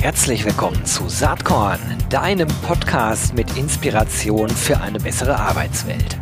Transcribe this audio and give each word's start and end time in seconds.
Herzlich 0.00 0.44
willkommen 0.44 0.84
zu 0.84 1.08
Saatkorn, 1.08 1.80
deinem 2.10 2.48
Podcast 2.62 3.34
mit 3.34 3.56
Inspiration 3.56 4.48
für 4.50 4.78
eine 4.80 4.98
bessere 4.98 5.38
Arbeitswelt. 5.38 6.18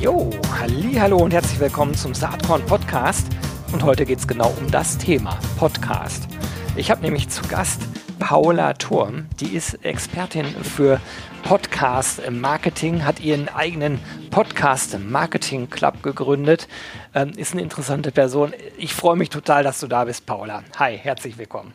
Jo, 0.00 0.30
hallo 0.60 1.16
und 1.16 1.32
herzlich 1.32 1.58
willkommen 1.58 1.94
zum 1.94 2.14
Saatkorn 2.14 2.64
Podcast. 2.66 3.26
Und 3.72 3.82
heute 3.82 4.06
geht 4.06 4.20
es 4.20 4.28
genau 4.28 4.54
um 4.60 4.70
das 4.70 4.98
Thema 4.98 5.38
Podcast. 5.58 6.28
Ich 6.76 6.90
habe 6.90 7.02
nämlich 7.02 7.28
zu 7.30 7.42
Gast 7.48 7.82
Paula 8.26 8.72
Turm, 8.72 9.26
die 9.38 9.54
ist 9.54 9.84
Expertin 9.84 10.46
für 10.46 10.98
Podcast 11.42 12.22
Marketing, 12.30 13.04
hat 13.04 13.20
ihren 13.20 13.50
eigenen 13.50 14.00
Podcast 14.30 14.98
Marketing 14.98 15.68
Club 15.68 16.02
gegründet, 16.02 16.66
ähm, 17.14 17.32
ist 17.36 17.52
eine 17.52 17.60
interessante 17.60 18.12
Person. 18.12 18.54
Ich 18.78 18.94
freue 18.94 19.16
mich 19.16 19.28
total, 19.28 19.62
dass 19.62 19.78
du 19.78 19.88
da 19.88 20.06
bist, 20.06 20.24
Paula. 20.24 20.62
Hi, 20.78 20.96
herzlich 20.96 21.36
willkommen. 21.36 21.74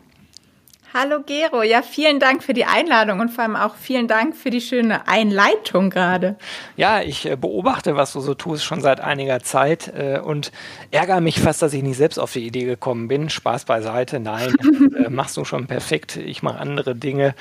Hallo 0.91 1.19
Gero, 1.23 1.61
ja, 1.61 1.83
vielen 1.83 2.19
Dank 2.19 2.41
für 2.41 2.55
die 2.55 2.65
Einladung 2.65 3.19
und 3.19 3.29
vor 3.29 3.43
allem 3.43 3.55
auch 3.55 3.75
vielen 3.75 4.07
Dank 4.07 4.35
für 4.35 4.49
die 4.49 4.59
schöne 4.59 5.07
Einleitung 5.07 5.91
gerade. 5.91 6.35
Ja, 6.77 7.01
ich 7.01 7.29
äh, 7.29 7.35
beobachte, 7.35 7.95
was 7.95 8.13
du 8.13 8.21
so 8.21 8.33
tust, 8.33 8.63
schon 8.63 8.81
seit 8.81 8.99
einiger 8.99 9.39
Zeit 9.41 9.93
äh, 9.95 10.19
und 10.19 10.51
ärgere 10.89 11.21
mich 11.21 11.41
fast, 11.41 11.61
dass 11.61 11.73
ich 11.73 11.83
nicht 11.83 11.97
selbst 11.97 12.17
auf 12.17 12.33
die 12.33 12.43
Idee 12.43 12.63
gekommen 12.63 13.07
bin. 13.07 13.29
Spaß 13.29 13.65
beiseite, 13.65 14.19
nein, 14.19 14.55
äh, 15.05 15.11
machst 15.11 15.37
du 15.37 15.45
schon 15.45 15.67
perfekt. 15.67 16.15
Ich 16.15 16.41
mache 16.41 16.57
andere 16.57 16.95
Dinge 16.95 17.35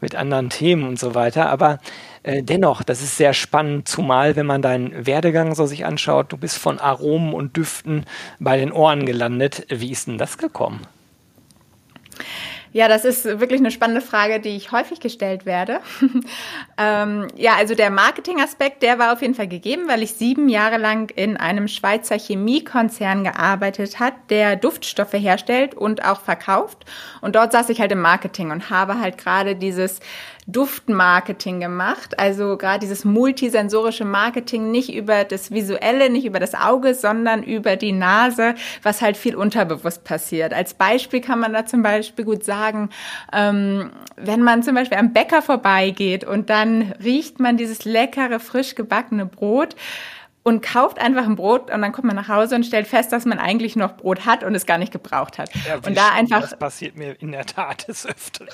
mit 0.00 0.14
anderen 0.14 0.48
Themen 0.48 0.84
und 0.88 0.98
so 0.98 1.14
weiter, 1.14 1.50
aber 1.50 1.80
dennoch, 2.26 2.82
das 2.82 3.02
ist 3.02 3.18
sehr 3.18 3.34
spannend, 3.34 3.86
zumal 3.86 4.34
wenn 4.34 4.46
man 4.46 4.62
deinen 4.62 5.06
Werdegang 5.06 5.54
so 5.54 5.66
sich 5.66 5.84
anschaut, 5.84 6.32
du 6.32 6.38
bist 6.38 6.56
von 6.56 6.78
Aromen 6.78 7.34
und 7.34 7.54
Düften 7.58 8.06
bei 8.38 8.56
den 8.56 8.72
Ohren 8.72 9.04
gelandet. 9.04 9.66
Wie 9.68 9.90
ist 9.90 10.06
denn 10.06 10.16
das 10.16 10.38
gekommen? 10.38 10.80
Ja, 12.74 12.88
das 12.88 13.04
ist 13.04 13.24
wirklich 13.24 13.60
eine 13.60 13.70
spannende 13.70 14.00
Frage, 14.00 14.40
die 14.40 14.56
ich 14.56 14.72
häufig 14.72 14.98
gestellt 14.98 15.46
werde. 15.46 15.78
ähm, 16.76 17.28
ja, 17.36 17.52
also 17.56 17.76
der 17.76 17.88
Marketingaspekt, 17.88 18.82
der 18.82 18.98
war 18.98 19.12
auf 19.12 19.22
jeden 19.22 19.36
Fall 19.36 19.46
gegeben, 19.46 19.84
weil 19.86 20.02
ich 20.02 20.14
sieben 20.14 20.48
Jahre 20.48 20.78
lang 20.78 21.08
in 21.14 21.36
einem 21.36 21.68
Schweizer 21.68 22.18
Chemiekonzern 22.18 23.22
gearbeitet 23.22 24.00
hat, 24.00 24.14
der 24.28 24.56
Duftstoffe 24.56 25.12
herstellt 25.12 25.76
und 25.76 26.04
auch 26.04 26.20
verkauft. 26.20 26.84
Und 27.20 27.36
dort 27.36 27.52
saß 27.52 27.68
ich 27.68 27.80
halt 27.80 27.92
im 27.92 28.00
Marketing 28.00 28.50
und 28.50 28.70
habe 28.70 28.98
halt 28.98 29.18
gerade 29.18 29.54
dieses 29.54 30.00
Duftmarketing 30.46 31.60
gemacht. 31.60 32.18
Also 32.18 32.56
gerade 32.56 32.80
dieses 32.80 33.04
multisensorische 33.04 34.04
Marketing 34.04 34.70
nicht 34.70 34.94
über 34.94 35.24
das 35.24 35.50
Visuelle, 35.50 36.10
nicht 36.10 36.26
über 36.26 36.38
das 36.38 36.54
Auge, 36.54 36.94
sondern 36.94 37.42
über 37.42 37.76
die 37.76 37.92
Nase, 37.92 38.54
was 38.82 39.00
halt 39.00 39.16
viel 39.16 39.36
unterbewusst 39.36 40.04
passiert. 40.04 40.52
Als 40.52 40.74
Beispiel 40.74 41.20
kann 41.20 41.40
man 41.40 41.52
da 41.52 41.64
zum 41.64 41.82
Beispiel 41.82 42.24
gut 42.24 42.44
sagen, 42.44 42.90
ähm, 43.32 43.90
wenn 44.16 44.42
man 44.42 44.62
zum 44.62 44.74
Beispiel 44.74 44.98
am 44.98 45.12
Bäcker 45.12 45.40
vorbeigeht 45.40 46.24
und 46.24 46.50
dann 46.50 46.92
riecht 47.02 47.40
man 47.40 47.56
dieses 47.56 47.84
leckere, 47.84 48.38
frisch 48.38 48.74
gebackene 48.74 49.26
Brot, 49.26 49.76
und 50.44 50.60
kauft 50.60 51.00
einfach 51.00 51.24
ein 51.24 51.36
Brot 51.36 51.70
und 51.70 51.80
dann 51.80 51.90
kommt 51.92 52.06
man 52.06 52.14
nach 52.14 52.28
Hause 52.28 52.54
und 52.54 52.64
stellt 52.64 52.86
fest, 52.86 53.12
dass 53.12 53.24
man 53.24 53.38
eigentlich 53.38 53.76
noch 53.76 53.96
Brot 53.96 54.26
hat 54.26 54.44
und 54.44 54.54
es 54.54 54.66
gar 54.66 54.76
nicht 54.76 54.92
gebraucht 54.92 55.38
hat. 55.38 55.50
Ja, 55.66 55.76
und 55.76 55.96
da 55.96 56.10
einfach 56.12 56.42
das 56.42 56.58
passiert 56.58 56.96
mir 56.96 57.20
in 57.20 57.32
der 57.32 57.46
Tat 57.46 57.88
des 57.88 58.06
Öfteren. 58.06 58.48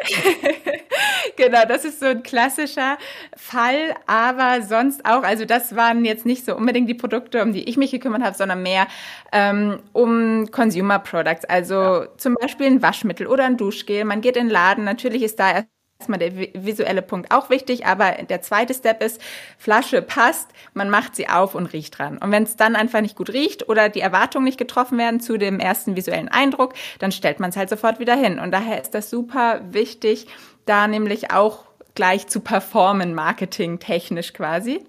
genau, 1.37 1.65
das 1.67 1.85
ist 1.85 1.99
so 1.99 2.07
ein 2.07 2.23
klassischer 2.23 2.97
Fall, 3.37 3.97
aber 4.07 4.63
sonst 4.63 5.05
auch, 5.05 5.25
also 5.25 5.45
das 5.45 5.75
waren 5.75 6.05
jetzt 6.05 6.25
nicht 6.25 6.45
so 6.45 6.55
unbedingt 6.55 6.89
die 6.89 6.95
Produkte, 6.95 7.43
um 7.43 7.53
die 7.53 7.69
ich 7.69 7.77
mich 7.77 7.91
gekümmert 7.91 8.23
habe, 8.23 8.37
sondern 8.37 8.63
mehr 8.63 8.87
ähm, 9.33 9.83
um 9.93 10.49
Consumer 10.53 11.01
Products, 11.01 11.45
also 11.45 11.75
ja. 11.75 12.17
zum 12.17 12.37
Beispiel 12.41 12.67
ein 12.67 12.83
Waschmittel 12.83 13.27
oder 13.27 13.45
ein 13.45 13.57
Duschgel. 13.57 14.05
Man 14.05 14.21
geht 14.21 14.37
in 14.37 14.47
den 14.47 14.53
Laden, 14.53 14.85
natürlich 14.85 15.25
ist 15.25 15.41
da 15.41 15.51
erst 15.51 15.80
erstmal 16.01 16.19
der 16.19 16.35
visuelle 16.35 17.03
Punkt 17.03 17.31
auch 17.33 17.51
wichtig, 17.51 17.87
aber 17.87 18.13
der 18.29 18.41
zweite 18.43 18.75
Step 18.75 19.03
ist, 19.03 19.21
Flasche 19.59 20.03
passt, 20.03 20.49
man 20.75 20.91
macht 20.91 21.15
sie 21.15 21.29
auf 21.29 21.55
und 21.55 21.67
riecht 21.67 21.99
dran. 21.99 22.19
Und 22.19 22.33
wenn 22.33 22.43
es 22.43 22.57
dann 22.57 22.75
einfach 22.75 23.01
nicht 23.01 23.17
gut 23.17 23.31
riecht 23.31 23.69
oder 23.69 23.89
die 23.89 24.01
Erwartungen 24.01 24.45
nicht 24.45 24.59
getroffen 24.59 24.99
werden 24.99 25.21
zu 25.21 25.37
dem 25.37 25.61
ersten 25.61 25.97
visuellen 25.97 26.29
Eindruck, 26.29 26.75
dann 26.99 27.13
stellt 27.13 27.39
man 27.39 27.51
es 27.51 27.57
halt 27.57 27.69
sofort 27.69 28.01
wieder 28.01 28.17
hin. 28.17 28.39
Und 28.39 28.51
daher 28.51 28.81
ist 28.81 28.95
das 28.95 29.11
super 29.11 29.61
wichtig, 29.71 30.27
da 30.67 30.89
nämlich 30.89 31.31
auch 31.33 31.65
gleich 31.95 32.27
zu 32.27 32.41
performen, 32.41 33.15
marketing 33.15 33.79
technisch 33.79 34.33
quasi. 34.33 34.85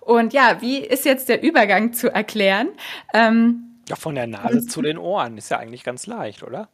Und 0.00 0.32
ja, 0.32 0.58
wie 0.60 0.78
ist 0.78 1.04
jetzt 1.04 1.28
der 1.28 1.42
Übergang 1.42 1.92
zu 1.92 2.12
erklären? 2.12 2.68
Ähm, 3.14 3.80
ja, 3.88 3.96
von 3.96 4.14
der 4.14 4.26
Nase 4.26 4.66
zu 4.66 4.82
den 4.82 4.98
Ohren 4.98 5.38
ist 5.38 5.50
ja 5.50 5.58
eigentlich 5.58 5.84
ganz 5.84 6.06
leicht, 6.06 6.42
oder? 6.42 6.68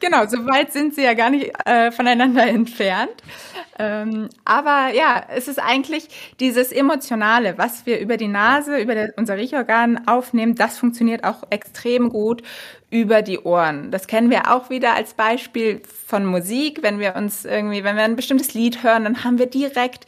Genau, 0.00 0.26
so 0.26 0.46
weit 0.46 0.72
sind 0.72 0.94
sie 0.94 1.02
ja 1.02 1.12
gar 1.12 1.28
nicht 1.28 1.52
äh, 1.66 1.90
voneinander 1.92 2.46
entfernt. 2.46 3.10
Ähm, 3.78 4.28
aber 4.44 4.94
ja, 4.94 5.22
es 5.28 5.46
ist 5.46 5.58
eigentlich 5.58 6.08
dieses 6.40 6.72
Emotionale, 6.72 7.58
was 7.58 7.84
wir 7.84 8.00
über 8.00 8.16
die 8.16 8.28
Nase, 8.28 8.78
über 8.78 8.94
der, 8.94 9.12
unser 9.16 9.36
Riechorgan 9.36 10.08
aufnehmen, 10.08 10.54
das 10.54 10.78
funktioniert 10.78 11.24
auch 11.24 11.44
extrem 11.50 12.08
gut 12.08 12.42
über 12.90 13.20
die 13.22 13.40
Ohren. 13.40 13.90
Das 13.90 14.06
kennen 14.06 14.30
wir 14.30 14.50
auch 14.50 14.70
wieder 14.70 14.94
als 14.94 15.12
Beispiel 15.14 15.82
von 16.06 16.24
Musik. 16.24 16.82
Wenn 16.82 16.98
wir 16.98 17.14
uns 17.14 17.44
irgendwie, 17.44 17.84
wenn 17.84 17.96
wir 17.96 18.04
ein 18.04 18.16
bestimmtes 18.16 18.54
Lied 18.54 18.82
hören, 18.82 19.04
dann 19.04 19.22
haben 19.24 19.38
wir 19.38 19.46
direkt 19.46 20.06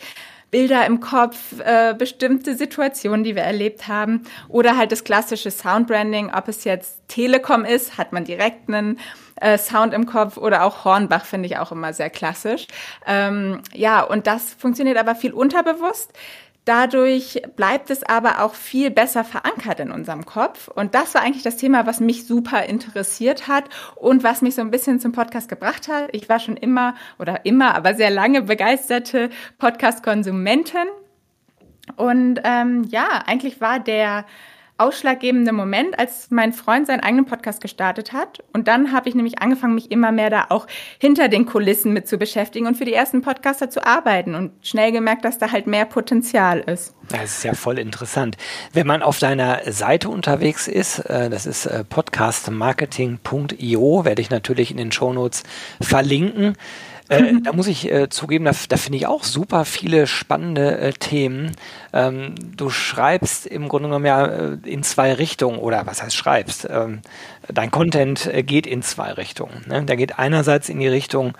Bilder 0.50 0.86
im 0.86 1.00
Kopf, 1.00 1.60
äh, 1.60 1.94
bestimmte 1.96 2.56
Situationen, 2.56 3.24
die 3.24 3.36
wir 3.36 3.42
erlebt 3.42 3.88
haben. 3.88 4.22
Oder 4.48 4.76
halt 4.76 4.92
das 4.92 5.04
klassische 5.04 5.50
Soundbranding, 5.50 6.32
ob 6.34 6.48
es 6.48 6.64
jetzt 6.64 7.00
Telekom 7.08 7.64
ist, 7.64 7.98
hat 7.98 8.12
man 8.12 8.24
direkt 8.24 8.68
einen 8.68 8.98
äh, 9.40 9.58
Sound 9.58 9.94
im 9.94 10.06
Kopf 10.06 10.36
oder 10.36 10.64
auch 10.64 10.84
Hornbach 10.84 11.24
finde 11.24 11.46
ich 11.46 11.58
auch 11.58 11.72
immer 11.72 11.92
sehr 11.92 12.10
klassisch. 12.10 12.66
Ähm, 13.06 13.62
ja, 13.72 14.02
und 14.02 14.26
das 14.26 14.54
funktioniert 14.54 14.98
aber 14.98 15.14
viel 15.14 15.32
unterbewusst. 15.32 16.12
Dadurch 16.66 17.42
bleibt 17.56 17.90
es 17.90 18.02
aber 18.02 18.42
auch 18.42 18.54
viel 18.54 18.90
besser 18.90 19.24
verankert 19.24 19.80
in 19.80 19.90
unserem 19.90 20.26
Kopf. 20.26 20.68
Und 20.68 20.94
das 20.94 21.14
war 21.14 21.22
eigentlich 21.22 21.42
das 21.42 21.56
Thema, 21.56 21.86
was 21.86 22.00
mich 22.00 22.26
super 22.26 22.64
interessiert 22.64 23.48
hat 23.48 23.64
und 23.96 24.22
was 24.22 24.42
mich 24.42 24.54
so 24.54 24.60
ein 24.60 24.70
bisschen 24.70 25.00
zum 25.00 25.12
Podcast 25.12 25.48
gebracht 25.48 25.88
hat. 25.88 26.10
Ich 26.12 26.28
war 26.28 26.38
schon 26.38 26.56
immer 26.56 26.94
oder 27.18 27.46
immer, 27.46 27.74
aber 27.74 27.94
sehr 27.94 28.10
lange 28.10 28.42
begeisterte 28.42 29.30
Podcast-Konsumentin. 29.58 30.86
Und 31.96 32.40
ähm, 32.44 32.84
ja, 32.84 33.22
eigentlich 33.26 33.60
war 33.60 33.80
der 33.80 34.26
ausschlaggebende 34.80 35.52
Moment, 35.52 35.98
als 35.98 36.28
mein 36.30 36.52
Freund 36.52 36.86
seinen 36.86 37.00
eigenen 37.00 37.26
Podcast 37.26 37.60
gestartet 37.60 38.12
hat. 38.12 38.42
Und 38.52 38.68
dann 38.68 38.92
habe 38.92 39.08
ich 39.08 39.14
nämlich 39.14 39.40
angefangen, 39.40 39.74
mich 39.74 39.90
immer 39.90 40.12
mehr 40.12 40.30
da 40.30 40.46
auch 40.48 40.66
hinter 40.98 41.28
den 41.28 41.46
Kulissen 41.46 41.92
mit 41.92 42.08
zu 42.08 42.18
beschäftigen 42.18 42.66
und 42.66 42.76
für 42.76 42.84
die 42.84 42.94
ersten 42.94 43.22
Podcaster 43.22 43.70
zu 43.70 43.86
arbeiten 43.86 44.34
und 44.34 44.52
schnell 44.62 44.92
gemerkt, 44.92 45.24
dass 45.24 45.38
da 45.38 45.52
halt 45.52 45.66
mehr 45.66 45.84
Potenzial 45.84 46.60
ist. 46.60 46.94
Das 47.08 47.24
ist 47.24 47.44
ja 47.44 47.54
voll 47.54 47.78
interessant. 47.78 48.36
Wenn 48.72 48.86
man 48.86 49.02
auf 49.02 49.18
deiner 49.18 49.60
Seite 49.70 50.08
unterwegs 50.08 50.68
ist, 50.68 51.00
äh, 51.00 51.28
das 51.28 51.46
ist 51.46 51.66
äh, 51.66 51.84
podcastmarketing.io, 51.84 54.04
werde 54.04 54.22
ich 54.22 54.30
natürlich 54.30 54.70
in 54.70 54.76
den 54.76 54.92
Shownotes 54.92 55.42
verlinken. 55.80 56.56
Äh, 57.10 57.40
da 57.42 57.52
muss 57.52 57.66
ich 57.66 57.90
äh, 57.90 58.08
zugeben, 58.08 58.44
da, 58.44 58.52
da 58.68 58.76
finde 58.76 58.96
ich 58.96 59.06
auch 59.06 59.24
super 59.24 59.64
viele 59.64 60.06
spannende 60.06 60.78
äh, 60.78 60.92
Themen. 60.92 61.56
Ähm, 61.92 62.34
du 62.56 62.70
schreibst 62.70 63.46
im 63.46 63.68
Grunde 63.68 63.88
genommen 63.88 64.06
ja 64.06 64.26
äh, 64.26 64.58
in 64.64 64.84
zwei 64.84 65.12
Richtungen, 65.12 65.58
oder 65.58 65.86
was 65.86 66.02
heißt 66.02 66.14
schreibst? 66.14 66.68
Ähm, 66.70 67.02
dein 67.48 67.72
Content 67.72 68.26
äh, 68.26 68.44
geht 68.44 68.66
in 68.66 68.82
zwei 68.82 69.12
Richtungen. 69.12 69.64
Ne? 69.66 69.82
Der 69.84 69.96
geht 69.96 70.18
einerseits 70.20 70.68
in 70.68 70.78
die 70.78 70.88
Richtung 70.88 71.36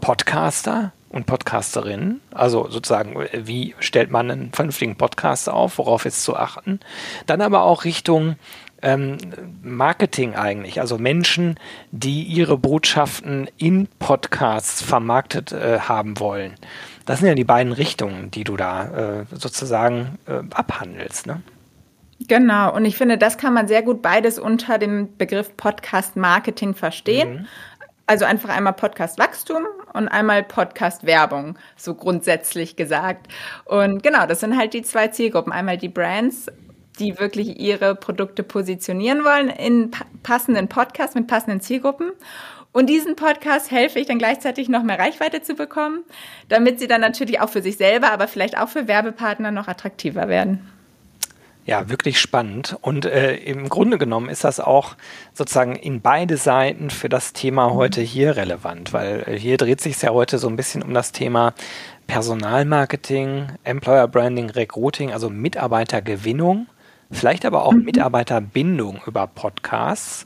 Podcaster 0.00 0.92
und 1.08 1.26
Podcasterinnen, 1.26 2.20
also 2.32 2.68
sozusagen, 2.68 3.14
wie 3.32 3.76
stellt 3.78 4.10
man 4.10 4.30
einen 4.30 4.52
vernünftigen 4.52 4.96
Podcast 4.96 5.48
auf, 5.48 5.78
worauf 5.78 6.06
ist 6.06 6.24
zu 6.24 6.34
achten. 6.34 6.80
Dann 7.26 7.42
aber 7.42 7.62
auch 7.62 7.84
Richtung 7.84 8.36
ähm, 8.82 9.18
Marketing 9.62 10.34
eigentlich, 10.34 10.80
also 10.80 10.98
Menschen, 10.98 11.58
die 11.90 12.22
ihre 12.22 12.58
Botschaften 12.58 13.48
in 13.56 13.88
Podcasts 13.98 14.82
vermarktet 14.82 15.52
äh, 15.52 15.80
haben 15.80 16.18
wollen. 16.18 16.54
Das 17.06 17.20
sind 17.20 17.28
ja 17.28 17.34
die 17.34 17.44
beiden 17.44 17.72
Richtungen, 17.72 18.30
die 18.30 18.44
du 18.44 18.56
da 18.56 19.20
äh, 19.20 19.24
sozusagen 19.32 20.18
äh, 20.26 20.42
abhandelst. 20.54 21.26
Ne? 21.26 21.42
Genau, 22.28 22.74
und 22.74 22.84
ich 22.84 22.96
finde, 22.96 23.18
das 23.18 23.38
kann 23.38 23.54
man 23.54 23.66
sehr 23.66 23.82
gut 23.82 24.02
beides 24.02 24.38
unter 24.38 24.78
dem 24.78 25.16
Begriff 25.16 25.56
Podcast 25.56 26.16
Marketing 26.16 26.74
verstehen. 26.74 27.32
Mhm. 27.32 27.46
Also 28.06 28.24
einfach 28.24 28.48
einmal 28.50 28.74
Podcast 28.74 29.18
Wachstum 29.18 29.64
und 29.92 30.08
einmal 30.08 30.42
Podcast 30.42 31.06
Werbung, 31.06 31.56
so 31.76 31.94
grundsätzlich 31.94 32.76
gesagt. 32.76 33.28
Und 33.64 34.02
genau, 34.02 34.26
das 34.26 34.40
sind 34.40 34.56
halt 34.56 34.74
die 34.74 34.82
zwei 34.82 35.08
Zielgruppen. 35.08 35.52
Einmal 35.52 35.78
die 35.78 35.88
Brands 35.88 36.50
die 36.98 37.18
wirklich 37.18 37.58
ihre 37.58 37.94
Produkte 37.94 38.42
positionieren 38.42 39.24
wollen 39.24 39.48
in 39.48 39.90
passenden 40.22 40.68
Podcasts 40.68 41.14
mit 41.14 41.26
passenden 41.26 41.60
Zielgruppen 41.60 42.12
Und 42.72 42.88
diesen 42.88 43.16
Podcast 43.16 43.70
helfe 43.70 43.98
ich 43.98 44.06
dann 44.06 44.18
gleichzeitig 44.18 44.68
noch 44.68 44.82
mehr 44.82 44.98
Reichweite 44.98 45.42
zu 45.42 45.54
bekommen, 45.54 46.04
damit 46.48 46.78
sie 46.78 46.88
dann 46.88 47.00
natürlich 47.00 47.40
auch 47.40 47.50
für 47.50 47.62
sich 47.62 47.76
selber, 47.76 48.12
aber 48.12 48.28
vielleicht 48.28 48.58
auch 48.58 48.68
für 48.68 48.88
Werbepartner 48.88 49.50
noch 49.50 49.68
attraktiver 49.68 50.28
werden. 50.28 50.60
Ja, 51.64 51.88
wirklich 51.88 52.18
spannend. 52.18 52.76
Und 52.80 53.04
äh, 53.04 53.36
im 53.36 53.68
Grunde 53.68 53.96
genommen 53.96 54.28
ist 54.28 54.42
das 54.42 54.58
auch 54.58 54.96
sozusagen 55.32 55.76
in 55.76 56.00
beide 56.00 56.36
Seiten 56.36 56.90
für 56.90 57.08
das 57.08 57.34
Thema 57.34 57.68
mhm. 57.68 57.74
heute 57.74 58.00
hier 58.00 58.36
relevant, 58.36 58.92
weil 58.92 59.22
äh, 59.26 59.38
hier 59.38 59.58
dreht 59.58 59.80
sich 59.80 59.94
es 59.94 60.02
ja 60.02 60.10
heute 60.10 60.38
so 60.38 60.48
ein 60.48 60.56
bisschen 60.56 60.82
um 60.82 60.92
das 60.92 61.12
Thema 61.12 61.54
Personalmarketing, 62.08 63.46
Employer 63.62 64.08
Branding, 64.08 64.50
Recruiting, 64.50 65.12
also 65.12 65.30
Mitarbeitergewinnung, 65.30 66.66
vielleicht 67.12 67.44
aber 67.44 67.64
auch 67.64 67.72
mhm. 67.72 67.84
Mitarbeiterbindung 67.84 69.00
über 69.06 69.26
Podcasts. 69.26 70.24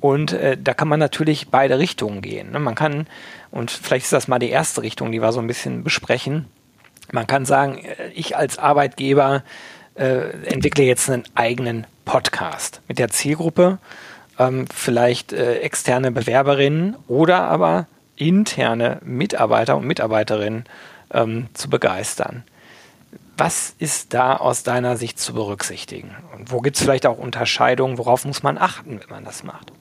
Und 0.00 0.32
äh, 0.32 0.58
da 0.60 0.74
kann 0.74 0.88
man 0.88 1.00
natürlich 1.00 1.48
beide 1.48 1.78
Richtungen 1.78 2.20
gehen. 2.20 2.50
Ne? 2.52 2.58
Man 2.58 2.74
kann, 2.74 3.06
und 3.50 3.70
vielleicht 3.70 4.04
ist 4.04 4.12
das 4.12 4.28
mal 4.28 4.38
die 4.38 4.50
erste 4.50 4.82
Richtung, 4.82 5.10
die 5.10 5.22
wir 5.22 5.32
so 5.32 5.40
ein 5.40 5.46
bisschen 5.46 5.84
besprechen, 5.84 6.46
man 7.12 7.26
kann 7.26 7.44
sagen, 7.44 7.78
äh, 7.78 8.08
ich 8.14 8.36
als 8.36 8.58
Arbeitgeber 8.58 9.42
äh, 9.94 10.30
entwickle 10.46 10.84
jetzt 10.84 11.08
einen 11.08 11.24
eigenen 11.34 11.86
Podcast 12.04 12.82
mit 12.88 12.98
der 12.98 13.08
Zielgruppe, 13.08 13.78
ähm, 14.38 14.66
vielleicht 14.72 15.32
äh, 15.32 15.60
externe 15.60 16.12
Bewerberinnen 16.12 16.96
oder 17.08 17.44
aber 17.44 17.86
interne 18.16 19.00
Mitarbeiter 19.04 19.76
und 19.76 19.86
Mitarbeiterinnen 19.86 20.64
ähm, 21.12 21.46
zu 21.54 21.70
begeistern. 21.70 22.44
Was 23.36 23.74
ist 23.78 24.14
da 24.14 24.36
aus 24.36 24.62
deiner 24.62 24.96
Sicht 24.96 25.18
zu 25.18 25.34
berücksichtigen? 25.34 26.14
Und 26.34 26.50
wo 26.52 26.60
gibt 26.60 26.76
es 26.76 26.82
vielleicht 26.82 27.06
auch 27.06 27.18
Unterscheidungen? 27.18 27.98
Worauf 27.98 28.24
muss 28.24 28.42
man 28.42 28.56
achten, 28.56 29.00
wenn 29.00 29.10
man 29.10 29.24
das 29.24 29.42
macht? 29.44 29.72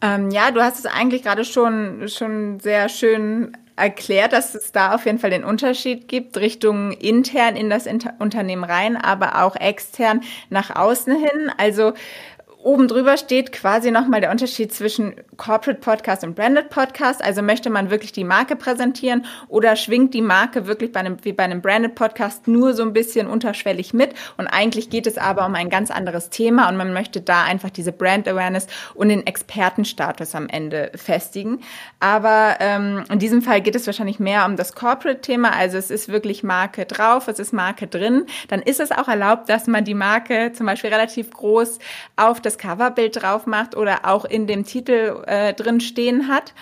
Ähm, 0.00 0.30
ja, 0.30 0.50
du 0.50 0.62
hast 0.62 0.78
es 0.78 0.86
eigentlich 0.86 1.22
gerade 1.22 1.44
schon, 1.44 2.08
schon 2.08 2.60
sehr 2.60 2.88
schön 2.88 3.56
erklärt, 3.76 4.32
dass 4.32 4.54
es 4.54 4.72
da 4.72 4.94
auf 4.94 5.06
jeden 5.06 5.18
Fall 5.18 5.30
den 5.30 5.44
Unterschied 5.44 6.06
gibt, 6.06 6.36
Richtung 6.36 6.92
intern 6.92 7.56
in 7.56 7.70
das 7.70 7.86
Inter 7.86 8.14
Unternehmen 8.18 8.64
rein, 8.64 8.96
aber 8.96 9.42
auch 9.42 9.56
extern 9.56 10.22
nach 10.48 10.74
außen 10.76 11.16
hin. 11.16 11.50
Also 11.56 11.94
oben 12.62 12.88
drüber 12.88 13.16
steht 13.16 13.52
quasi 13.52 13.90
nochmal 13.90 14.20
der 14.20 14.30
Unterschied 14.30 14.72
zwischen 14.72 15.14
Corporate 15.36 15.80
Podcast 15.80 16.24
und 16.24 16.34
Branded 16.34 16.68
Podcast. 16.68 17.24
Also 17.24 17.42
möchte 17.42 17.70
man 17.70 17.90
wirklich 17.90 18.12
die 18.12 18.24
Marke 18.24 18.54
präsentieren 18.54 19.24
oder 19.48 19.76
schwingt 19.76 20.12
die 20.12 20.20
Marke 20.20 20.66
wirklich 20.66 20.92
bei 20.92 21.00
einem, 21.00 21.16
wie 21.22 21.32
bei 21.32 21.44
einem 21.44 21.62
Branded 21.62 21.94
Podcast 21.94 22.48
nur 22.48 22.74
so 22.74 22.82
ein 22.82 22.92
bisschen 22.92 23.28
unterschwellig 23.28 23.94
mit? 23.94 24.14
Und 24.36 24.46
eigentlich 24.46 24.90
geht 24.90 25.06
es 25.06 25.16
aber 25.16 25.46
um 25.46 25.54
ein 25.54 25.70
ganz 25.70 25.90
anderes 25.90 26.28
Thema 26.28 26.68
und 26.68 26.76
man 26.76 26.92
möchte 26.92 27.22
da 27.22 27.44
einfach 27.44 27.70
diese 27.70 27.92
Brand 27.92 28.28
Awareness 28.28 28.66
und 28.94 29.08
den 29.08 29.26
Expertenstatus 29.26 30.34
am 30.34 30.48
Ende 30.48 30.92
festigen. 30.94 31.60
Aber 31.98 32.56
ähm, 32.60 33.04
in 33.10 33.18
diesem 33.18 33.40
Fall 33.40 33.62
geht 33.62 33.74
es 33.74 33.86
wahrscheinlich 33.86 34.20
mehr 34.20 34.44
um 34.44 34.56
das 34.56 34.74
Corporate-Thema. 34.74 35.52
Also 35.52 35.78
es 35.78 35.90
ist 35.90 36.10
wirklich 36.10 36.42
Marke 36.42 36.84
drauf, 36.84 37.28
es 37.28 37.38
ist 37.38 37.52
Marke 37.52 37.86
drin. 37.86 38.26
Dann 38.48 38.60
ist 38.60 38.80
es 38.80 38.92
auch 38.92 39.08
erlaubt, 39.08 39.48
dass 39.48 39.66
man 39.66 39.84
die 39.84 39.94
Marke 39.94 40.52
zum 40.52 40.66
Beispiel 40.66 40.90
relativ 40.90 41.30
groß 41.30 41.78
auf 42.16 42.40
das 42.40 42.49
das 42.50 42.58
Coverbild 42.58 43.22
drauf 43.22 43.46
macht 43.46 43.76
oder 43.76 44.00
auch 44.04 44.24
in 44.24 44.46
dem 44.46 44.64
Titel 44.64 45.22
äh, 45.26 45.54
drin 45.54 45.80
stehen 45.80 46.28
hat. 46.28 46.52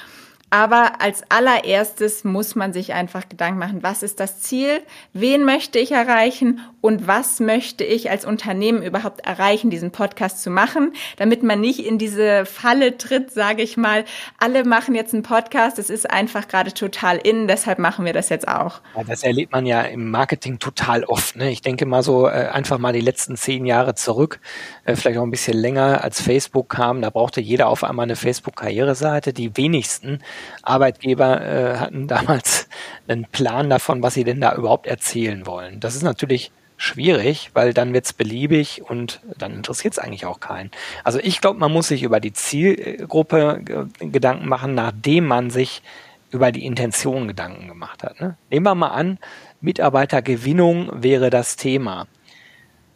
Aber 0.50 1.00
als 1.00 1.22
allererstes 1.30 2.24
muss 2.24 2.54
man 2.54 2.72
sich 2.72 2.94
einfach 2.94 3.28
Gedanken 3.28 3.58
machen, 3.58 3.82
was 3.82 4.02
ist 4.02 4.18
das 4.18 4.40
Ziel, 4.40 4.80
wen 5.12 5.44
möchte 5.44 5.78
ich 5.78 5.92
erreichen 5.92 6.60
und 6.80 7.06
was 7.06 7.40
möchte 7.40 7.84
ich 7.84 8.10
als 8.10 8.24
Unternehmen 8.24 8.82
überhaupt 8.82 9.26
erreichen, 9.26 9.70
diesen 9.70 9.90
Podcast 9.90 10.42
zu 10.42 10.50
machen, 10.50 10.92
damit 11.16 11.42
man 11.42 11.60
nicht 11.60 11.84
in 11.84 11.98
diese 11.98 12.46
Falle 12.46 12.96
tritt, 12.96 13.32
sage 13.32 13.62
ich 13.62 13.76
mal, 13.76 14.04
alle 14.38 14.64
machen 14.64 14.94
jetzt 14.94 15.12
einen 15.12 15.24
Podcast, 15.24 15.78
es 15.78 15.90
ist 15.90 16.08
einfach 16.08 16.46
gerade 16.46 16.72
total 16.72 17.16
in, 17.16 17.48
deshalb 17.48 17.78
machen 17.78 18.04
wir 18.04 18.12
das 18.12 18.28
jetzt 18.28 18.46
auch. 18.46 18.80
Das 19.06 19.24
erlebt 19.24 19.52
man 19.52 19.66
ja 19.66 19.82
im 19.82 20.10
Marketing 20.10 20.58
total 20.58 21.04
oft. 21.04 21.36
Ne? 21.36 21.50
Ich 21.50 21.62
denke 21.62 21.84
mal 21.84 22.02
so 22.02 22.28
äh, 22.28 22.48
einfach 22.52 22.78
mal 22.78 22.92
die 22.92 23.00
letzten 23.00 23.36
zehn 23.36 23.66
Jahre 23.66 23.94
zurück, 23.94 24.38
äh, 24.84 24.94
vielleicht 24.94 25.18
auch 25.18 25.24
ein 25.24 25.30
bisschen 25.30 25.56
länger, 25.56 26.04
als 26.04 26.20
Facebook 26.20 26.68
kam, 26.68 27.02
da 27.02 27.10
brauchte 27.10 27.40
jeder 27.40 27.68
auf 27.68 27.82
einmal 27.82 28.04
eine 28.04 28.16
Facebook-Karriereseite, 28.16 29.32
die 29.32 29.56
wenigsten 29.56 30.22
Arbeitgeber 30.62 31.40
äh, 31.40 31.76
hatten 31.78 32.06
damals 32.06 32.68
einen 33.08 33.24
Plan 33.24 33.68
davon, 33.68 34.02
was 34.02 34.14
sie 34.14 34.24
denn 34.24 34.40
da 34.40 34.54
überhaupt 34.54 34.86
erzählen 34.86 35.46
wollen. 35.46 35.80
Das 35.80 35.96
ist 35.96 36.02
natürlich 36.02 36.52
schwierig, 36.78 37.50
weil 37.52 37.74
dann 37.74 37.92
wird's 37.92 38.14
beliebig 38.14 38.82
und 38.88 39.20
dann 39.36 39.52
interessiert 39.52 39.94
es 39.94 39.98
eigentlich 39.98 40.24
auch 40.24 40.40
keinen. 40.40 40.70
Also 41.04 41.18
ich 41.18 41.42
glaube, 41.42 41.58
man 41.58 41.72
muss 41.72 41.88
sich 41.88 42.02
über 42.02 42.20
die 42.20 42.32
Zielgruppe 42.32 43.88
Gedanken 43.98 44.48
machen, 44.48 44.74
nachdem 44.74 45.26
man 45.26 45.50
sich 45.50 45.82
über 46.30 46.52
die 46.52 46.64
Intention 46.64 47.26
Gedanken 47.26 47.68
gemacht 47.68 48.02
hat. 48.02 48.20
Ne? 48.20 48.36
Nehmen 48.50 48.64
wir 48.64 48.74
mal 48.74 48.88
an, 48.88 49.18
Mitarbeitergewinnung 49.60 51.02
wäre 51.02 51.30
das 51.30 51.56
Thema. 51.56 52.06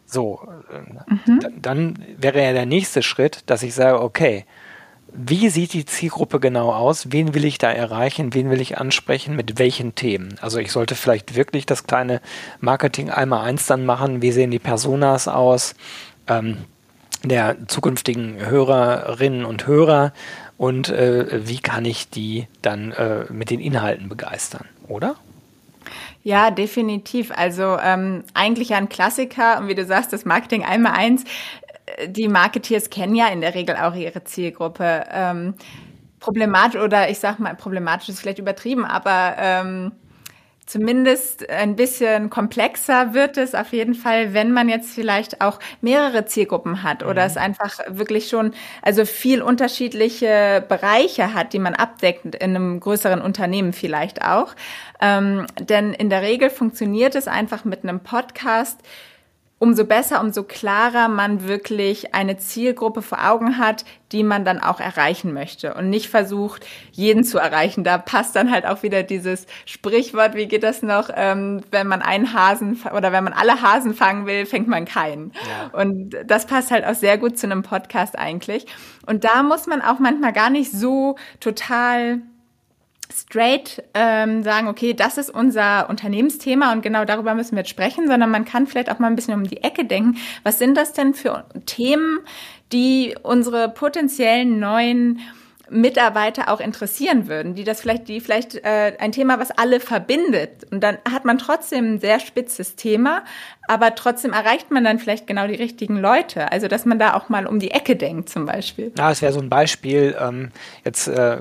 So, 0.05 0.47
äh, 0.71 1.13
mhm. 1.29 1.61
dann 1.61 2.05
wäre 2.17 2.41
ja 2.41 2.53
der 2.53 2.65
nächste 2.65 3.03
Schritt, 3.03 3.43
dass 3.47 3.63
ich 3.63 3.73
sage, 3.73 4.01
okay, 4.01 4.45
wie 5.13 5.49
sieht 5.49 5.73
die 5.73 5.85
Zielgruppe 5.85 6.39
genau 6.39 6.73
aus? 6.73 7.11
Wen 7.11 7.33
will 7.33 7.45
ich 7.45 7.57
da 7.57 7.71
erreichen? 7.71 8.33
Wen 8.33 8.49
will 8.49 8.61
ich 8.61 8.77
ansprechen? 8.77 9.35
Mit 9.35 9.59
welchen 9.59 9.95
Themen? 9.95 10.35
Also 10.41 10.57
ich 10.57 10.71
sollte 10.71 10.95
vielleicht 10.95 11.35
wirklich 11.35 11.65
das 11.65 11.85
kleine 11.85 12.21
Marketing 12.59 13.09
einmal 13.09 13.45
eins 13.45 13.67
dann 13.67 13.85
machen. 13.85 14.21
Wie 14.21 14.31
sehen 14.31 14.51
die 14.51 14.59
Personas 14.59 15.27
aus? 15.27 15.75
Ähm, 16.27 16.57
der 17.23 17.67
zukünftigen 17.67 18.45
Hörerinnen 18.45 19.45
und 19.45 19.65
Hörer 19.65 20.11
und 20.57 20.89
äh, 20.89 21.47
wie 21.47 21.59
kann 21.59 21.85
ich 21.85 22.09
die 22.09 22.47
dann 22.61 22.91
äh, 22.91 23.25
mit 23.31 23.49
den 23.49 23.59
Inhalten 23.59 24.09
begeistern, 24.09 24.65
oder? 24.87 25.15
Ja, 26.23 26.51
definitiv. 26.51 27.31
Also 27.35 27.77
ähm, 27.81 28.23
eigentlich 28.33 28.73
ein 28.73 28.87
Klassiker 28.87 29.59
und 29.59 29.67
wie 29.67 29.75
du 29.75 29.85
sagst, 29.85 30.13
das 30.13 30.25
Marketing 30.25 30.63
einmal 30.63 30.93
eins 30.93 31.25
die 32.07 32.27
Marketeers 32.27 32.89
kennen 32.89 33.15
ja 33.15 33.27
in 33.27 33.41
der 33.41 33.55
Regel 33.55 33.75
auch 33.75 33.95
ihre 33.95 34.23
Zielgruppe. 34.23 35.05
Ähm, 35.11 35.55
problematisch 36.19 36.81
oder 36.81 37.09
ich 37.09 37.19
sag 37.19 37.39
mal, 37.39 37.55
problematisch 37.55 38.09
ist 38.09 38.21
vielleicht 38.21 38.39
übertrieben, 38.39 38.85
aber 38.85 39.35
ähm, 39.37 39.91
zumindest 40.65 41.49
ein 41.49 41.75
bisschen 41.75 42.29
komplexer 42.29 43.13
wird 43.13 43.37
es 43.37 43.53
auf 43.53 43.73
jeden 43.73 43.93
Fall, 43.93 44.33
wenn 44.33 44.51
man 44.51 44.69
jetzt 44.69 44.93
vielleicht 44.93 45.41
auch 45.41 45.59
mehrere 45.81 46.25
Zielgruppen 46.25 46.83
hat 46.83 47.03
oder 47.03 47.23
mhm. 47.23 47.27
es 47.27 47.37
einfach 47.37 47.79
wirklich 47.89 48.29
schon, 48.29 48.53
also 48.81 49.05
viel 49.05 49.41
unterschiedliche 49.41 50.63
Bereiche 50.67 51.33
hat, 51.33 51.53
die 51.53 51.59
man 51.59 51.75
abdeckt 51.75 52.35
in 52.35 52.55
einem 52.55 52.79
größeren 52.79 53.21
Unternehmen 53.21 53.73
vielleicht 53.73 54.23
auch. 54.23 54.55
Ähm, 55.01 55.45
denn 55.59 55.93
in 55.93 56.09
der 56.09 56.21
Regel 56.21 56.49
funktioniert 56.49 57.15
es 57.15 57.27
einfach 57.27 57.65
mit 57.65 57.83
einem 57.83 57.99
Podcast, 57.99 58.79
umso 59.63 59.85
besser, 59.85 60.19
umso 60.19 60.43
klarer 60.43 61.07
man 61.07 61.47
wirklich 61.47 62.13
eine 62.13 62.35
Zielgruppe 62.35 63.01
vor 63.01 63.25
Augen 63.25 63.57
hat, 63.57 63.85
die 64.11 64.23
man 64.23 64.43
dann 64.43 64.59
auch 64.59 64.81
erreichen 64.81 65.31
möchte 65.31 65.73
und 65.73 65.89
nicht 65.89 66.09
versucht, 66.09 66.65
jeden 66.91 67.23
zu 67.23 67.37
erreichen. 67.37 67.85
Da 67.85 67.97
passt 67.97 68.35
dann 68.35 68.51
halt 68.51 68.65
auch 68.65 68.83
wieder 68.83 69.03
dieses 69.03 69.47
Sprichwort, 69.65 70.35
wie 70.35 70.49
geht 70.49 70.63
das 70.63 70.81
noch, 70.81 71.09
ähm, 71.15 71.61
wenn 71.71 71.87
man 71.87 72.01
einen 72.01 72.33
Hasen 72.33 72.77
oder 72.93 73.13
wenn 73.13 73.23
man 73.23 73.31
alle 73.31 73.61
Hasen 73.61 73.93
fangen 73.93 74.25
will, 74.25 74.45
fängt 74.45 74.67
man 74.67 74.83
keinen. 74.83 75.31
Ja. 75.47 75.79
Und 75.79 76.13
das 76.25 76.45
passt 76.45 76.69
halt 76.69 76.83
auch 76.83 76.95
sehr 76.95 77.17
gut 77.17 77.37
zu 77.37 77.47
einem 77.47 77.63
Podcast 77.63 78.19
eigentlich. 78.19 78.65
Und 79.05 79.23
da 79.23 79.43
muss 79.43 79.65
man 79.65 79.81
auch 79.81 79.97
manchmal 79.97 80.33
gar 80.33 80.49
nicht 80.49 80.73
so 80.73 81.15
total 81.39 82.19
straight 83.13 83.83
ähm, 83.93 84.43
sagen, 84.43 84.67
okay, 84.67 84.93
das 84.93 85.17
ist 85.17 85.29
unser 85.29 85.89
Unternehmensthema 85.89 86.71
und 86.71 86.81
genau 86.81 87.05
darüber 87.05 87.35
müssen 87.35 87.53
wir 87.53 87.59
jetzt 87.59 87.69
sprechen, 87.69 88.07
sondern 88.07 88.29
man 88.29 88.45
kann 88.45 88.67
vielleicht 88.67 88.91
auch 88.91 88.99
mal 88.99 89.07
ein 89.07 89.15
bisschen 89.15 89.35
um 89.35 89.43
die 89.43 89.63
Ecke 89.63 89.85
denken. 89.85 90.17
Was 90.43 90.59
sind 90.59 90.75
das 90.75 90.93
denn 90.93 91.13
für 91.13 91.45
Themen, 91.65 92.19
die 92.71 93.15
unsere 93.21 93.69
potenziellen 93.69 94.59
neuen 94.59 95.21
Mitarbeiter 95.69 96.49
auch 96.49 96.59
interessieren 96.59 97.27
würden, 97.27 97.55
die 97.55 97.63
das 97.63 97.81
vielleicht, 97.81 98.07
die 98.07 98.19
vielleicht 98.19 98.55
äh, 98.55 98.93
ein 98.99 99.11
Thema, 99.11 99.39
was 99.39 99.51
alle 99.51 99.79
verbindet. 99.79 100.65
Und 100.71 100.83
dann 100.83 100.97
hat 101.09 101.25
man 101.25 101.37
trotzdem 101.37 101.95
ein 101.95 101.99
sehr 101.99 102.19
spitzes 102.19 102.75
Thema, 102.75 103.23
aber 103.67 103.95
trotzdem 103.95 104.33
erreicht 104.33 104.71
man 104.71 104.83
dann 104.83 104.99
vielleicht 104.99 105.25
genau 105.25 105.47
die 105.47 105.55
richtigen 105.55 105.97
Leute. 105.97 106.51
Also 106.51 106.67
dass 106.67 106.85
man 106.85 106.99
da 106.99 107.15
auch 107.15 107.29
mal 107.29 107.47
um 107.47 107.59
die 107.59 107.71
Ecke 107.71 107.95
denkt, 107.95 108.29
zum 108.29 108.45
Beispiel. 108.45 108.91
Ja, 108.97 109.11
es 109.11 109.21
wäre 109.21 109.33
so 109.33 109.39
ein 109.39 109.49
Beispiel. 109.49 110.15
Ähm, 110.19 110.51
jetzt 110.83 111.07
äh, 111.07 111.37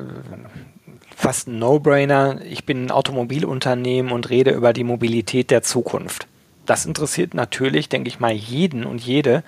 fast 1.22 1.46
ein 1.46 1.60
No-Brainer. 1.60 2.40
Ich 2.50 2.66
bin 2.66 2.86
ein 2.86 2.90
Automobilunternehmen 2.90 4.10
und 4.10 4.28
rede 4.28 4.50
über 4.50 4.72
die 4.72 4.82
Mobilität 4.82 5.52
der 5.52 5.62
Zukunft. 5.62 6.26
Das 6.66 6.84
interessiert 6.84 7.32
natürlich, 7.32 7.88
denke 7.88 8.08
ich 8.08 8.18
mal, 8.18 8.32
jeden 8.32 8.84
und 8.84 9.00
jede, 9.00 9.44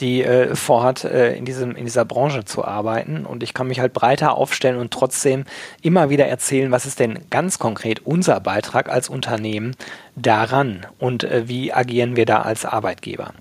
die 0.00 0.24
äh, 0.24 0.56
vorhat, 0.56 1.04
äh, 1.04 1.36
in, 1.36 1.44
diesem, 1.44 1.76
in 1.76 1.84
dieser 1.84 2.04
Branche 2.04 2.44
zu 2.44 2.64
arbeiten. 2.64 3.24
Und 3.24 3.44
ich 3.44 3.54
kann 3.54 3.68
mich 3.68 3.78
halt 3.78 3.92
breiter 3.92 4.36
aufstellen 4.36 4.78
und 4.78 4.92
trotzdem 4.92 5.44
immer 5.80 6.10
wieder 6.10 6.26
erzählen, 6.26 6.72
was 6.72 6.86
ist 6.86 6.98
denn 6.98 7.20
ganz 7.30 7.60
konkret 7.60 8.04
unser 8.04 8.40
Beitrag 8.40 8.88
als 8.88 9.08
Unternehmen 9.08 9.76
daran 10.16 10.86
und 10.98 11.22
äh, 11.22 11.46
wie 11.46 11.72
agieren 11.72 12.16
wir 12.16 12.26
da 12.26 12.42
als 12.42 12.64
Arbeitgeber. 12.64 13.32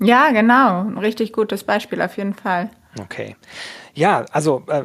Ja, 0.00 0.32
genau. 0.32 0.80
Ein 0.82 0.98
richtig 0.98 1.32
gutes 1.32 1.62
Beispiel 1.62 2.02
auf 2.02 2.16
jeden 2.16 2.34
Fall. 2.34 2.70
Okay. 3.00 3.36
Ja, 3.94 4.24
also 4.32 4.64
äh, 4.68 4.84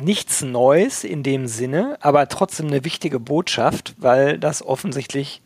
nichts 0.00 0.42
Neues 0.42 1.04
in 1.04 1.22
dem 1.22 1.46
Sinne, 1.46 1.96
aber 2.00 2.28
trotzdem 2.28 2.66
eine 2.66 2.84
wichtige 2.84 3.20
Botschaft, 3.20 3.94
weil 3.98 4.38
das 4.38 4.64
offensichtlich 4.64 5.42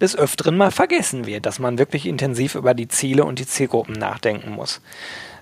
des 0.00 0.16
Öfteren 0.16 0.56
mal 0.56 0.70
vergessen 0.70 1.26
wird, 1.26 1.46
dass 1.46 1.58
man 1.58 1.78
wirklich 1.78 2.06
intensiv 2.06 2.54
über 2.54 2.74
die 2.74 2.88
Ziele 2.88 3.24
und 3.24 3.38
die 3.38 3.46
Zielgruppen 3.46 3.94
nachdenken 3.94 4.50
muss. 4.50 4.80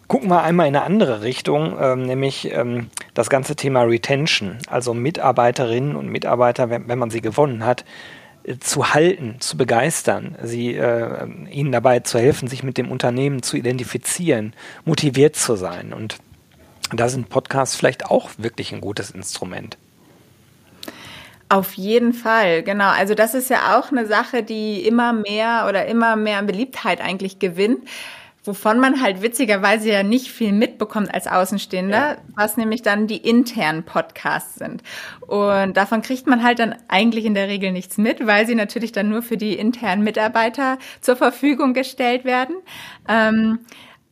Gucken 0.09 0.28
wir 0.28 0.42
einmal 0.42 0.69
in 0.69 0.76
eine 0.76 0.85
andere 0.85 1.23
Richtung, 1.23 1.76
ähm, 1.81 2.02
nämlich 2.02 2.52
ähm, 2.52 2.90
das 3.14 3.31
ganze 3.31 3.57
Thema 3.57 3.83
Retention, 3.83 4.59
also 4.66 4.92
Mitarbeiterinnen 4.92 5.97
und 5.97 6.09
Mitarbeiter, 6.09 6.69
wenn, 6.69 6.87
wenn 6.88 6.99
man 6.99 7.11
sie 7.11 7.23
gewonnen 7.23 7.64
hat, 7.64 7.85
äh, 8.45 8.59
zu 8.59 8.92
halten, 8.92 9.37
zu 9.38 9.57
begeistern, 9.57 10.37
sie, 10.42 10.75
äh, 10.75 11.26
ihnen 11.50 11.73
dabei 11.73 12.00
zu 12.00 12.19
helfen, 12.19 12.47
sich 12.47 12.62
mit 12.62 12.76
dem 12.76 12.90
Unternehmen 12.90 13.42
zu 13.42 13.57
identifizieren, 13.57 14.52
motiviert 14.85 15.35
zu 15.35 15.57
sein. 15.57 15.95
Und 15.95 16.19
da 17.00 17.08
sind 17.08 17.28
Podcasts 17.28 17.76
vielleicht 17.76 18.06
auch 18.06 18.30
wirklich 18.38 18.72
ein 18.72 18.80
gutes 18.80 19.11
Instrument. 19.11 19.76
Auf 21.52 21.75
jeden 21.75 22.14
Fall, 22.14 22.62
genau. 22.62 22.88
Also 22.88 23.14
das 23.14 23.34
ist 23.34 23.50
ja 23.50 23.78
auch 23.78 23.92
eine 23.92 24.06
Sache, 24.06 24.42
die 24.42 24.87
immer 24.87 25.12
mehr 25.12 25.66
oder 25.68 25.84
immer 25.84 26.16
mehr 26.16 26.38
an 26.38 26.46
Beliebtheit 26.46 27.02
eigentlich 27.02 27.40
gewinnt, 27.40 27.87
wovon 28.42 28.80
man 28.80 29.02
halt 29.02 29.20
witzigerweise 29.20 29.90
ja 29.90 30.02
nicht 30.02 30.28
viel 30.28 30.52
mitbekommt 30.52 31.12
als 31.12 31.26
Außenstehender, 31.26 32.12
ja. 32.12 32.16
was 32.37 32.56
nämlich 32.56 32.80
dann 32.80 33.06
die 33.06 33.18
internen 33.18 33.82
Podcasts 33.82 34.54
sind. 34.54 34.82
Und 35.26 35.76
davon 35.76 36.00
kriegt 36.00 36.26
man 36.26 36.42
halt 36.42 36.58
dann 36.58 36.75
eigentlich 36.88 37.26
in 37.26 37.34
der 37.34 37.49
Regel 37.49 37.70
nichts 37.70 37.99
mit, 37.99 38.26
weil 38.26 38.46
sie 38.46 38.54
natürlich 38.54 38.92
dann 38.92 39.11
nur 39.11 39.20
für 39.22 39.37
die 39.37 39.52
internen 39.52 40.02
Mitarbeiter 40.02 40.78
zur 41.02 41.16
Verfügung 41.16 41.75
gestellt 41.75 42.25
werden. 42.25 42.56
Ähm, 43.08 43.58